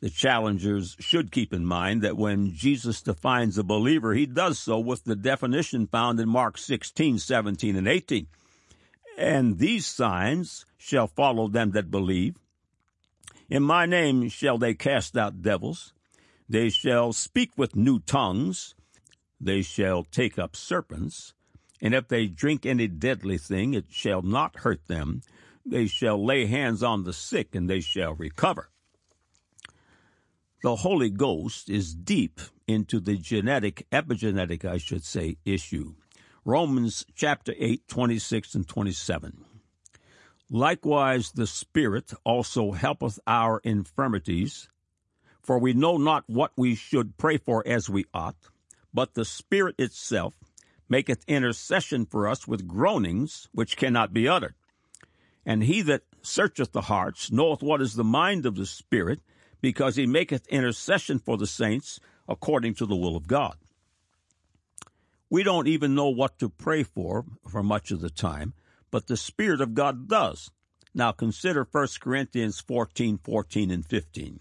The 0.00 0.10
challengers 0.10 0.96
should 1.00 1.32
keep 1.32 1.52
in 1.52 1.64
mind 1.64 2.02
that 2.02 2.16
when 2.16 2.52
Jesus 2.54 3.02
defines 3.02 3.58
a 3.58 3.64
believer, 3.64 4.14
he 4.14 4.26
does 4.26 4.58
so 4.58 4.78
with 4.78 5.02
the 5.04 5.16
definition 5.16 5.88
found 5.88 6.20
in 6.20 6.28
Mark 6.28 6.56
16, 6.56 7.18
17, 7.18 7.74
and 7.74 7.88
18. 7.88 8.28
And 9.16 9.58
these 9.58 9.86
signs 9.86 10.64
shall 10.76 11.08
follow 11.08 11.48
them 11.48 11.72
that 11.72 11.90
believe. 11.90 12.36
In 13.50 13.64
my 13.64 13.86
name 13.86 14.28
shall 14.28 14.58
they 14.58 14.74
cast 14.74 15.16
out 15.16 15.42
devils. 15.42 15.92
They 16.48 16.68
shall 16.68 17.12
speak 17.12 17.50
with 17.56 17.74
new 17.74 17.98
tongues. 17.98 18.76
They 19.40 19.62
shall 19.62 20.04
take 20.04 20.38
up 20.38 20.56
serpents. 20.56 21.34
And 21.80 21.94
if 21.94 22.08
they 22.08 22.26
drink 22.26 22.66
any 22.66 22.88
deadly 22.88 23.38
thing, 23.38 23.74
it 23.74 23.86
shall 23.90 24.22
not 24.22 24.56
hurt 24.56 24.86
them. 24.86 25.22
They 25.64 25.86
shall 25.86 26.24
lay 26.24 26.46
hands 26.46 26.82
on 26.82 27.04
the 27.04 27.12
sick, 27.12 27.54
and 27.54 27.68
they 27.68 27.80
shall 27.80 28.14
recover 28.14 28.70
the 30.62 30.76
Holy 30.76 31.10
Ghost 31.10 31.70
is 31.70 31.94
deep 31.94 32.40
into 32.66 32.98
the 32.98 33.16
genetic, 33.16 33.86
epigenetic, 33.92 34.64
I 34.64 34.78
should 34.78 35.04
say, 35.04 35.36
issue. 35.44 35.94
Romans 36.44 37.06
chapter 37.14 37.54
8, 37.56 37.86
26 37.86 38.54
and 38.56 38.68
27. 38.68 39.44
Likewise, 40.50 41.32
the 41.32 41.46
Spirit 41.46 42.12
also 42.24 42.72
helpeth 42.72 43.20
our 43.26 43.60
infirmities, 43.62 44.68
for 45.42 45.58
we 45.58 45.74
know 45.74 45.96
not 45.96 46.24
what 46.26 46.52
we 46.56 46.74
should 46.74 47.16
pray 47.18 47.36
for 47.36 47.62
as 47.66 47.88
we 47.88 48.06
ought, 48.12 48.36
but 48.92 49.14
the 49.14 49.24
Spirit 49.24 49.74
itself 49.78 50.34
maketh 50.88 51.24
intercession 51.26 52.06
for 52.06 52.26
us 52.26 52.48
with 52.48 52.66
groanings 52.66 53.48
which 53.52 53.76
cannot 53.76 54.12
be 54.12 54.26
uttered. 54.26 54.54
And 55.44 55.64
he 55.64 55.82
that 55.82 56.02
searcheth 56.22 56.72
the 56.72 56.82
hearts 56.82 57.30
knoweth 57.30 57.62
what 57.62 57.80
is 57.80 57.94
the 57.94 58.04
mind 58.04 58.46
of 58.46 58.56
the 58.56 58.66
Spirit, 58.66 59.20
because 59.60 59.96
he 59.96 60.06
maketh 60.06 60.46
intercession 60.48 61.18
for 61.18 61.36
the 61.36 61.46
saints 61.46 62.00
according 62.28 62.74
to 62.74 62.86
the 62.86 62.96
will 62.96 63.16
of 63.16 63.26
God. 63.26 63.56
We 65.30 65.42
don't 65.42 65.66
even 65.66 65.94
know 65.94 66.08
what 66.08 66.38
to 66.38 66.48
pray 66.48 66.82
for 66.82 67.24
for 67.46 67.62
much 67.62 67.90
of 67.90 68.00
the 68.00 68.10
time, 68.10 68.54
but 68.90 69.06
the 69.06 69.16
Spirit 69.16 69.60
of 69.60 69.74
God 69.74 70.08
does. 70.08 70.50
Now 70.94 71.12
consider 71.12 71.66
1 71.70 71.88
Corinthians 72.00 72.60
14, 72.60 73.18
14, 73.18 73.70
and 73.70 73.84
15. 73.84 74.40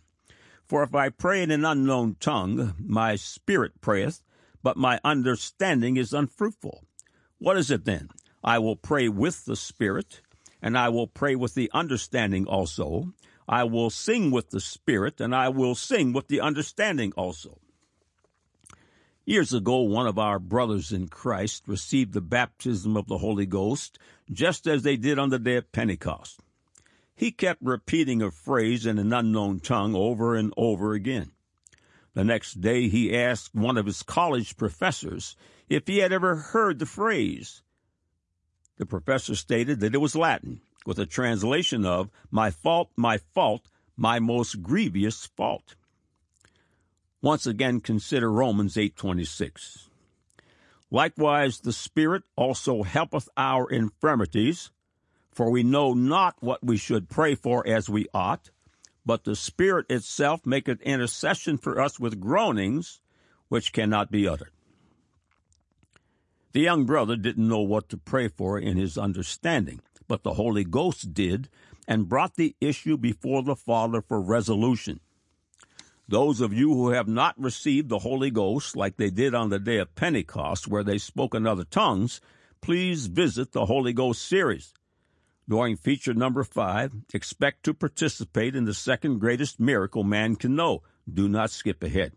For 0.66 0.84
if 0.84 0.96
I 0.96 1.10
pray 1.10 1.44
in 1.44 1.52
an 1.52 1.66
unknown 1.66 2.16
tongue, 2.20 2.76
my 2.80 3.16
spirit 3.16 3.80
prayeth, 3.80 4.22
but 4.64 4.78
my 4.78 5.00
understanding 5.04 5.98
is 5.98 6.14
unfruitful. 6.14 6.84
What 7.40 7.58
is 7.58 7.72
it 7.72 7.86
then? 7.86 8.10
I 8.44 8.60
will 8.60 8.76
pray 8.76 9.10
with 9.10 9.46
the 9.46 9.56
Spirit, 9.56 10.22
and 10.62 10.78
I 10.78 10.90
will 10.90 11.08
pray 11.08 11.36
with 11.36 11.54
the 11.54 11.70
understanding 11.74 12.48
also. 12.48 13.14
I 13.48 13.64
will 13.64 13.90
sing 13.90 14.32
with 14.32 14.50
the 14.50 14.60
Spirit, 14.60 15.22
and 15.22 15.36
I 15.36 15.50
will 15.50 15.76
sing 15.76 16.14
with 16.14 16.28
the 16.28 16.42
understanding 16.42 17.14
also. 17.16 17.60
Years 19.26 19.54
ago, 19.54 19.82
one 19.82 20.08
of 20.08 20.18
our 20.18 20.40
brothers 20.40 20.94
in 20.94 21.10
Christ 21.10 21.68
received 21.68 22.14
the 22.14 22.22
baptism 22.22 22.96
of 22.96 23.08
the 23.08 23.18
Holy 23.18 23.46
Ghost 23.46 24.00
just 24.32 24.68
as 24.68 24.84
they 24.84 24.96
did 24.96 25.20
on 25.20 25.30
the 25.30 25.40
day 25.40 25.58
of 25.58 25.72
Pentecost. 25.74 26.40
He 27.14 27.32
kept 27.32 27.62
repeating 27.62 28.22
a 28.22 28.32
phrase 28.32 28.86
in 28.86 28.98
an 29.00 29.12
unknown 29.12 29.60
tongue 29.60 29.96
over 29.96 30.36
and 30.36 30.54
over 30.56 30.94
again. 30.94 31.32
The 32.18 32.24
next 32.24 32.62
day, 32.62 32.90
he 32.90 33.16
asked 33.16 33.54
one 33.54 33.78
of 33.78 33.86
his 33.86 34.02
college 34.02 34.58
professors 34.58 35.36
if 35.70 35.86
he 35.86 36.00
had 36.00 36.12
ever 36.12 36.36
heard 36.36 36.80
the 36.80 36.88
phrase. 36.88 37.62
The 38.78 38.88
professor 38.88 39.36
stated 39.36 39.82
that 39.82 39.94
it 39.94 40.00
was 40.00 40.16
Latin 40.16 40.62
with 40.84 40.98
a 40.98 41.06
translation 41.06 41.86
of 41.86 42.10
My 42.32 42.50
fault, 42.50 42.90
my 42.96 43.20
fault, 43.20 43.70
my 43.96 44.18
most 44.18 44.64
grievous 44.64 45.28
fault. 45.28 45.76
Once 47.22 47.46
again 47.46 47.82
consider 47.82 48.32
Romans 48.32 48.78
8:26. 48.78 49.88
Likewise 50.90 51.60
the 51.60 51.72
Spirit 51.72 52.24
also 52.36 52.82
helpeth 52.82 53.30
our 53.38 53.70
infirmities, 53.70 54.72
for 55.30 55.52
we 55.52 55.62
know 55.62 55.94
not 55.94 56.36
what 56.40 56.66
we 56.66 56.78
should 56.78 57.10
pray 57.10 57.36
for 57.36 57.68
as 57.68 57.88
we 57.88 58.08
ought, 58.12 58.50
but 59.08 59.24
the 59.24 59.36
Spirit 59.36 59.88
itself 59.90 60.46
maketh 60.46 60.82
intercession 60.82 61.58
for 61.58 61.82
us 61.82 62.00
with 62.00 62.20
groanings 62.20 63.00
which 63.48 63.74
cannot 63.74 64.12
be 64.12 64.28
uttered. 64.28 64.52
The 66.52 66.62
young 66.62 66.86
brother 66.86 67.16
didn't 67.16 67.48
know 67.48 67.62
what 67.62 67.90
to 67.90 67.98
pray 67.98 68.28
for 68.28 68.60
in 68.60 68.78
his 68.78 69.00
understanding 69.00 69.82
but 70.08 70.24
the 70.24 70.34
Holy 70.34 70.64
Ghost 70.64 71.14
did, 71.14 71.50
and 71.88 72.10
brought 72.10 72.36
the 72.36 72.56
issue 72.60 72.98
before 72.98 73.44
the 73.44 73.56
Father 73.56 74.02
for 74.02 74.22
resolution. 74.22 75.00
Those 76.08 76.40
of 76.40 76.54
you 76.54 76.74
who 76.74 76.90
have 76.90 77.08
not 77.08 77.38
received 77.38 77.90
the 77.90 78.00
Holy 78.00 78.32
Ghost, 78.32 78.76
like 78.76 78.96
they 78.96 79.10
did 79.10 79.36
on 79.36 79.50
the 79.50 79.60
day 79.60 79.78
of 79.78 79.96
Pentecost, 79.96 80.68
where 80.68 80.84
they 80.84 80.98
spoke 80.98 81.36
in 81.36 81.46
other 81.46 81.66
tongues, 81.66 82.22
please 82.62 83.08
visit 83.08 83.52
the 83.52 83.66
Holy 83.66 83.94
Ghost 83.94 84.26
series. 84.26 84.74
During 85.50 85.78
feature 85.78 86.14
number 86.14 86.44
five, 86.44 86.92
expect 87.14 87.64
to 87.64 87.74
participate 87.74 88.56
in 88.56 88.66
the 88.66 88.74
second 88.74 89.20
greatest 89.20 89.60
miracle 89.60 90.04
man 90.04 90.36
can 90.36 90.56
know. 90.56 90.84
Do 91.12 91.30
not 91.30 91.52
skip 91.52 91.84
ahead. 91.84 92.12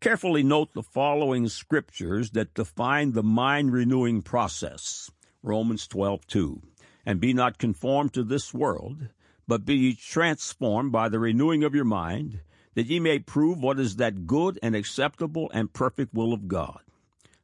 Carefully 0.00 0.42
note 0.42 0.72
the 0.72 0.82
following 0.82 1.48
scriptures 1.48 2.30
that 2.30 2.54
define 2.54 3.12
the 3.12 3.22
mind 3.22 3.74
renewing 3.74 4.22
process. 4.22 5.10
Romans 5.42 5.86
12, 5.86 6.26
2. 6.26 6.62
And 7.04 7.20
be 7.20 7.34
not 7.34 7.58
conformed 7.58 8.14
to 8.14 8.24
this 8.24 8.54
world, 8.54 9.08
but 9.46 9.66
be 9.66 9.74
ye 9.74 9.94
transformed 9.94 10.92
by 10.92 11.10
the 11.10 11.18
renewing 11.18 11.64
of 11.64 11.74
your 11.74 11.84
mind, 11.84 12.40
that 12.74 12.86
ye 12.86 13.00
may 13.00 13.18
prove 13.18 13.62
what 13.62 13.78
is 13.78 13.96
that 13.96 14.26
good 14.26 14.58
and 14.62 14.74
acceptable 14.74 15.50
and 15.52 15.74
perfect 15.74 16.14
will 16.14 16.32
of 16.32 16.48
God. 16.48 16.80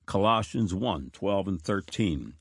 Colossians 0.07 0.73
1, 0.73 1.11
12 1.13 1.49
and 1.49 1.61
13. 1.61 2.35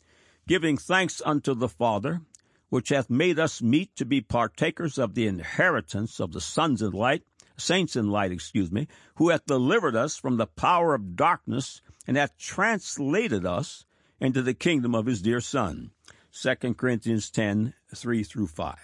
Giving 0.47 0.77
thanks 0.77 1.23
unto 1.25 1.55
the 1.55 1.67
Father, 1.67 2.21
which 2.69 2.89
hath 2.89 3.09
made 3.09 3.39
us 3.39 3.63
meet 3.63 3.95
to 3.95 4.05
be 4.05 4.21
partakers 4.21 4.99
of 4.99 5.15
the 5.15 5.25
inheritance 5.25 6.19
of 6.19 6.33
the 6.33 6.41
sons 6.41 6.83
in 6.83 6.91
light, 6.91 7.23
saints 7.57 7.95
in 7.95 8.09
light, 8.09 8.31
excuse 8.31 8.71
me, 8.71 8.87
who 9.15 9.29
hath 9.29 9.45
delivered 9.47 9.95
us 9.95 10.17
from 10.17 10.37
the 10.37 10.45
power 10.45 10.93
of 10.93 11.15
darkness, 11.15 11.81
and 12.05 12.15
hath 12.15 12.37
translated 12.37 13.43
us 13.43 13.85
into 14.19 14.43
the 14.43 14.53
kingdom 14.53 14.93
of 14.93 15.07
his 15.07 15.23
dear 15.23 15.41
Son. 15.41 15.89
2 16.31 16.75
Corinthians 16.75 17.31
10 17.31 17.73
3 17.95 18.23
through 18.23 18.47
5. 18.47 18.75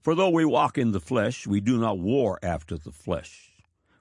For 0.00 0.14
though 0.14 0.30
we 0.30 0.44
walk 0.44 0.78
in 0.78 0.92
the 0.92 1.00
flesh, 1.00 1.46
we 1.46 1.60
do 1.60 1.78
not 1.78 1.98
war 1.98 2.38
after 2.42 2.76
the 2.76 2.92
flesh. 2.92 3.52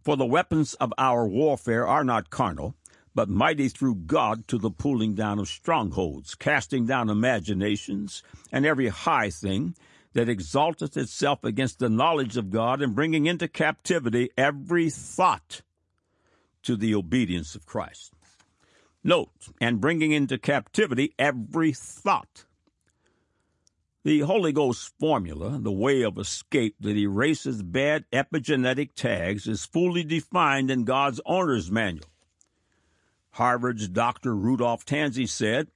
For 0.03 0.15
the 0.15 0.25
weapons 0.25 0.73
of 0.75 0.93
our 0.97 1.27
warfare 1.27 1.87
are 1.87 2.03
not 2.03 2.29
carnal, 2.29 2.75
but 3.13 3.30
mighty 3.30 3.69
through 3.69 3.95
God 3.95 4.47
to 4.47 4.58
the 4.58 4.71
pulling 4.71 5.15
down 5.15 5.39
of 5.39 5.47
strongholds, 5.47 6.36
casting 6.36 6.86
down 6.86 7.10
imaginations, 7.10 8.24
and 8.52 8.65
every 8.65 8.88
high 8.88 9.30
thing 9.30 9.76
that 10.13 10.30
exalteth 10.30 10.97
itself 10.97 11.43
against 11.43 11.80
the 11.80 11.89
knowledge 11.89 12.38
of 12.38 12.52
God, 12.52 12.82
and 12.82 12.95
bringing 12.95 13.26
into 13.26 13.47
captivity 13.47 14.30
every 14.38 14.89
thought 14.89 15.62
to 16.63 16.76
the 16.76 16.95
obedience 16.95 17.56
of 17.56 17.65
Christ. 17.65 18.13
Note, 19.04 19.32
and 19.60 19.82
bringing 19.82 20.12
into 20.12 20.38
captivity 20.38 21.13
every 21.17 21.74
thought 21.74 22.45
the 24.04 24.21
Holy 24.21 24.52
Ghost 24.52 24.93
formula, 25.00 25.60
the 25.60 25.71
way 25.71 26.02
of 26.02 26.17
escape 26.17 26.76
that 26.80 26.97
erases 26.97 27.62
bad 27.62 28.06
epigenetic 28.12 28.95
tags, 28.95 29.47
is 29.47 29.65
fully 29.65 30.04
defined 30.04 30.71
in 30.71 30.86
God's 30.86 31.21
owner's 31.24 31.69
manual. 31.69 32.08
Harvard's 33.31 33.87
Dr. 33.87 34.35
Rudolph 34.35 34.85
Tanzi 34.85 35.27
said, 35.27 35.67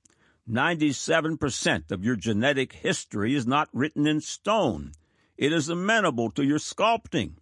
97% 0.49 1.91
of 1.91 2.03
your 2.03 2.15
genetic 2.15 2.73
history 2.73 3.33
is 3.33 3.47
not 3.47 3.69
written 3.73 4.05
in 4.05 4.21
stone. 4.21 4.91
It 5.37 5.51
is 5.51 5.69
amenable 5.69 6.31
to 6.31 6.43
your 6.43 6.59
sculpting. 6.59 7.35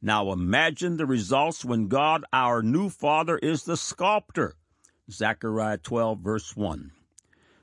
Now 0.00 0.32
imagine 0.32 0.96
the 0.96 1.06
results 1.06 1.64
when 1.64 1.88
God, 1.88 2.24
our 2.32 2.62
new 2.62 2.88
Father, 2.88 3.38
is 3.38 3.64
the 3.64 3.76
sculptor. 3.76 4.56
Zechariah 5.10 5.78
12, 5.78 6.20
verse 6.20 6.56
1 6.56 6.92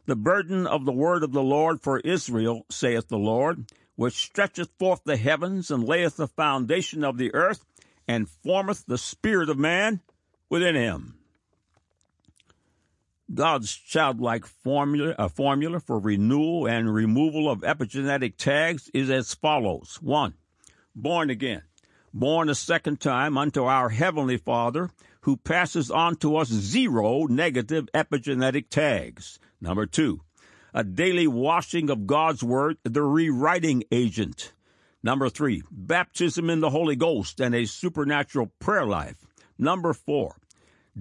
the 0.05 0.15
burden 0.15 0.67
of 0.67 0.85
the 0.85 0.91
word 0.91 1.23
of 1.23 1.31
the 1.31 1.43
Lord 1.43 1.81
for 1.81 1.99
Israel, 1.99 2.65
saith 2.69 3.07
the 3.07 3.17
Lord, 3.17 3.71
which 3.95 4.13
stretcheth 4.13 4.69
forth 4.77 5.01
the 5.05 5.17
heavens 5.17 5.71
and 5.71 5.83
layeth 5.83 6.17
the 6.17 6.27
foundation 6.27 7.03
of 7.03 7.17
the 7.17 7.33
earth, 7.33 7.65
and 8.07 8.29
formeth 8.29 8.85
the 8.85 8.97
spirit 8.97 9.49
of 9.49 9.57
man 9.57 10.01
within 10.49 10.75
him. 10.75 11.15
God's 13.33 13.73
childlike 13.73 14.45
formula, 14.45 15.15
a 15.17 15.27
formula 15.27 15.79
for 15.79 15.97
renewal 15.97 16.67
and 16.67 16.93
removal 16.93 17.49
of 17.49 17.61
epigenetic 17.61 18.37
tags 18.37 18.89
is 18.93 19.09
as 19.09 19.33
follows. 19.33 19.97
One, 20.01 20.35
born 20.95 21.29
again, 21.29 21.63
born 22.13 22.49
a 22.49 22.55
second 22.55 22.99
time 22.99 23.37
unto 23.37 23.63
our 23.63 23.89
Heavenly 23.89 24.37
Father, 24.37 24.91
who 25.21 25.37
passes 25.37 25.89
on 25.89 26.17
to 26.17 26.35
us 26.37 26.49
zero 26.49 27.25
negative 27.25 27.87
epigenetic 27.93 28.69
tags. 28.69 29.39
Number 29.59 29.85
two, 29.85 30.21
a 30.73 30.83
daily 30.83 31.27
washing 31.27 31.89
of 31.89 32.05
God's 32.05 32.43
Word, 32.43 32.77
the 32.83 33.01
rewriting 33.01 33.83
agent. 33.91 34.51
Number 35.01 35.29
three, 35.29 35.63
baptism 35.71 36.49
in 36.49 36.59
the 36.59 36.69
Holy 36.69 36.95
Ghost 36.95 37.39
and 37.39 37.55
a 37.55 37.65
supernatural 37.65 38.51
prayer 38.59 38.85
life. 38.85 39.25
Number 39.57 39.93
four, 39.93 40.35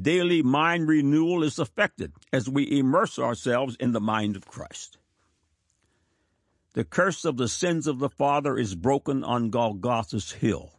daily 0.00 0.42
mind 0.42 0.88
renewal 0.88 1.42
is 1.42 1.58
effected 1.58 2.12
as 2.32 2.48
we 2.48 2.78
immerse 2.78 3.18
ourselves 3.18 3.76
in 3.78 3.92
the 3.92 4.00
mind 4.00 4.36
of 4.36 4.46
Christ. 4.46 4.98
The 6.74 6.84
curse 6.84 7.24
of 7.24 7.36
the 7.36 7.48
sins 7.48 7.86
of 7.86 7.98
the 7.98 8.08
father 8.08 8.56
is 8.56 8.74
broken 8.74 9.22
on 9.22 9.50
Golgotha's 9.50 10.32
hill. 10.32 10.72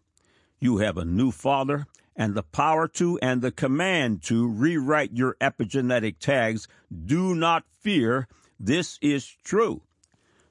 You 0.59 0.77
have 0.77 0.97
a 0.97 1.05
new 1.05 1.31
father 1.31 1.85
and 2.15 2.33
the 2.33 2.43
power 2.43 2.87
to 2.87 3.19
and 3.21 3.41
the 3.41 3.51
command 3.51 4.23
to 4.23 4.47
rewrite 4.47 5.11
your 5.13 5.35
epigenetic 5.39 6.17
tags. 6.19 6.67
Do 7.05 7.35
not 7.35 7.65
fear. 7.79 8.27
This 8.59 8.97
is 9.01 9.27
true. 9.43 9.81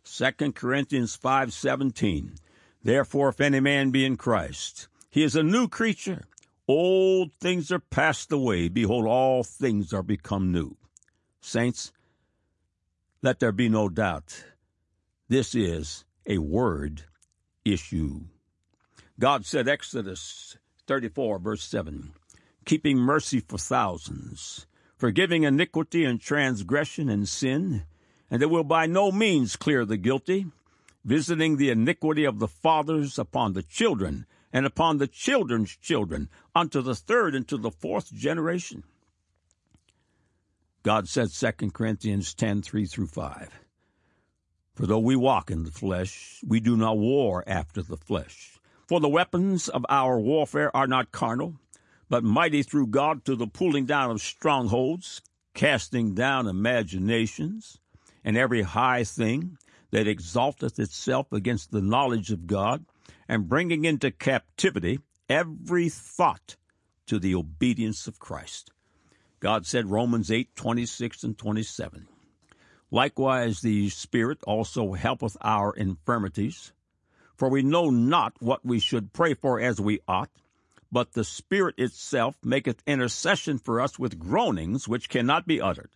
2 0.05 0.53
Corinthians 0.55 1.17
5:17. 1.17 2.37
Therefore 2.83 3.29
if 3.31 3.41
any 3.41 3.61
man 3.61 3.91
be 3.91 4.05
in 4.05 4.17
Christ, 4.17 4.89
he 5.11 5.23
is 5.23 5.37
a 5.37 5.43
new 5.43 5.69
creature. 5.69 6.23
Old 6.69 7.33
things 7.35 7.73
are 7.73 7.81
passed 7.81 8.31
away. 8.31 8.69
Behold, 8.69 9.07
all 9.07 9.43
things 9.43 9.93
are 9.93 10.03
become 10.03 10.53
new. 10.53 10.77
Saints, 11.41 11.93
let 13.21 13.41
there 13.41 13.53
be 13.53 13.69
no 13.69 13.89
doubt. 13.89 14.45
This 15.29 15.55
is 15.55 16.05
a 16.27 16.39
word 16.39 17.05
issue. 17.65 18.21
God 19.19 19.45
said, 19.45 19.69
Exodus 19.69 20.57
34, 20.87 21.39
verse 21.39 21.65
7. 21.65 22.13
Keeping 22.65 22.99
mercy 22.99 23.41
for 23.41 23.59
thousands, 23.59 24.67
forgiving 24.97 25.43
iniquity 25.43 26.05
and 26.05 26.21
transgression 26.21 27.09
and 27.09 27.29
sin, 27.29 27.85
and 28.31 28.41
that 28.41 28.49
will 28.49 28.65
by 28.65 28.87
no 28.87 29.11
means 29.11 29.57
clear 29.57 29.85
the 29.85 29.97
guilty, 29.97 30.47
visiting 31.05 31.57
the 31.57 31.71
iniquity 31.71 32.25
of 32.25 32.39
the 32.39 32.49
fathers 32.49 33.19
upon 33.19 33.53
the 33.53 33.63
children, 33.63 34.27
and 34.53 34.67
upon 34.67 34.99
the 34.99 35.07
children's 35.07 35.77
children, 35.77 36.29
unto 36.55 36.83
the 36.83 36.95
third 36.95 37.35
and 37.35 37.49
to 37.49 37.57
the 37.57 37.71
fourth 37.71 38.13
generation. 38.13 38.85
God 40.83 41.09
said 41.09 41.31
2 41.31 41.71
Corinthians 41.71 42.35
10, 42.35 42.63
3 42.63 42.87
through 42.87 43.07
5. 43.07 43.51
For 44.75 44.87
though 44.87 44.99
we 44.99 45.17
walk 45.17 45.51
in 45.51 45.65
the 45.65 45.71
flesh, 45.71 46.43
we 46.47 46.59
do 46.59 46.77
not 46.77 46.99
war 46.99 47.45
after 47.47 47.83
the 47.83 47.97
flesh. 47.97 48.59
For 48.89 49.01
the 49.01 49.09
weapons 49.09 49.69
of 49.69 49.87
our 49.89 50.19
warfare 50.19 50.75
are 50.77 50.87
not 50.87 51.13
carnal, 51.13 51.61
but 52.09 52.25
mighty 52.25 52.63
through 52.63 52.89
God 52.89 53.25
to 53.25 53.37
the 53.37 53.47
pulling 53.47 53.87
down 53.87 54.11
of 54.11 54.21
strongholds, 54.21 55.23
casting 55.55 56.15
down 56.15 56.47
imaginations, 56.47 57.79
and 58.25 58.37
every 58.37 58.63
high 58.63 59.05
thing 59.05 59.57
that 59.93 60.09
exalteth 60.09 60.79
itself 60.79 61.33
against 61.33 61.71
the 61.71 61.81
knowledge 61.81 62.31
of 62.31 62.47
God, 62.47 62.85
and 63.29 63.49
bringing 63.49 63.85
into 63.85 64.11
captivity 64.11 65.01
every 65.29 65.89
thought 65.89 66.57
to 67.07 67.19
the 67.19 67.35
obedience 67.35 68.07
of 68.07 68.19
Christ. 68.19 68.71
God 69.41 69.67
said 69.67 69.91
Romans 69.91 70.31
8, 70.31 70.55
26 70.55 71.25
and 71.25 71.37
27. 71.37 72.07
Likewise 72.91 73.61
the 73.61 73.89
Spirit 73.89 74.39
also 74.45 74.93
helpeth 74.93 75.37
our 75.41 75.75
infirmities, 75.75 76.73
for 77.35 77.49
we 77.49 77.63
know 77.63 77.91
not 77.91 78.35
what 78.41 78.65
we 78.65 78.79
should 78.79 79.13
pray 79.13 79.35
for 79.35 79.59
as 79.59 79.81
we 79.81 80.01
ought, 80.07 80.31
but 80.93 81.15
the 81.15 81.25
Spirit 81.25 81.75
itself 81.79 82.37
maketh 82.45 82.83
intercession 82.87 83.59
for 83.59 83.81
us 83.81 83.99
with 83.99 84.19
groanings 84.19 84.87
which 84.87 85.09
cannot 85.09 85.47
be 85.47 85.61
uttered. 85.61 85.91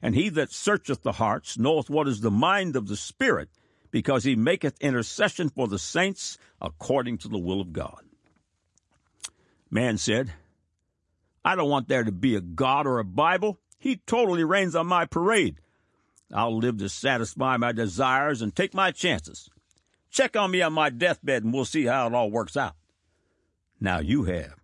And 0.00 0.14
he 0.14 0.30
that 0.30 0.50
searcheth 0.50 1.02
the 1.02 1.12
hearts 1.12 1.58
knoweth 1.58 1.90
what 1.90 2.08
is 2.08 2.22
the 2.22 2.30
mind 2.30 2.74
of 2.74 2.88
the 2.88 2.96
Spirit, 2.96 3.50
because 3.92 4.24
he 4.24 4.34
maketh 4.34 4.80
intercession 4.80 5.48
for 5.50 5.68
the 5.68 5.78
saints 5.78 6.38
according 6.60 7.18
to 7.18 7.28
the 7.28 7.38
will 7.38 7.60
of 7.60 7.72
God. 7.72 8.02
Man 9.70 9.98
said, 9.98 10.32
I 11.44 11.54
don't 11.54 11.70
want 11.70 11.86
there 11.86 12.02
to 12.02 12.10
be 12.10 12.34
a 12.34 12.40
God 12.40 12.86
or 12.86 12.98
a 12.98 13.04
Bible. 13.04 13.60
He 13.78 13.96
totally 13.96 14.42
reigns 14.42 14.74
on 14.74 14.86
my 14.88 15.04
parade. 15.04 15.60
I'll 16.32 16.56
live 16.56 16.78
to 16.78 16.88
satisfy 16.88 17.56
my 17.58 17.72
desires 17.72 18.42
and 18.42 18.54
take 18.54 18.74
my 18.74 18.90
chances. 18.90 19.50
Check 20.10 20.36
on 20.36 20.50
me 20.50 20.62
on 20.62 20.72
my 20.72 20.90
deathbed 20.90 21.44
and 21.44 21.52
we'll 21.52 21.64
see 21.64 21.84
how 21.84 22.06
it 22.06 22.14
all 22.14 22.30
works 22.30 22.56
out. 22.56 22.74
Now 23.80 24.00
you 24.00 24.24
have 24.24 24.54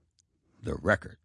the 0.62 0.75
record. 0.75 1.19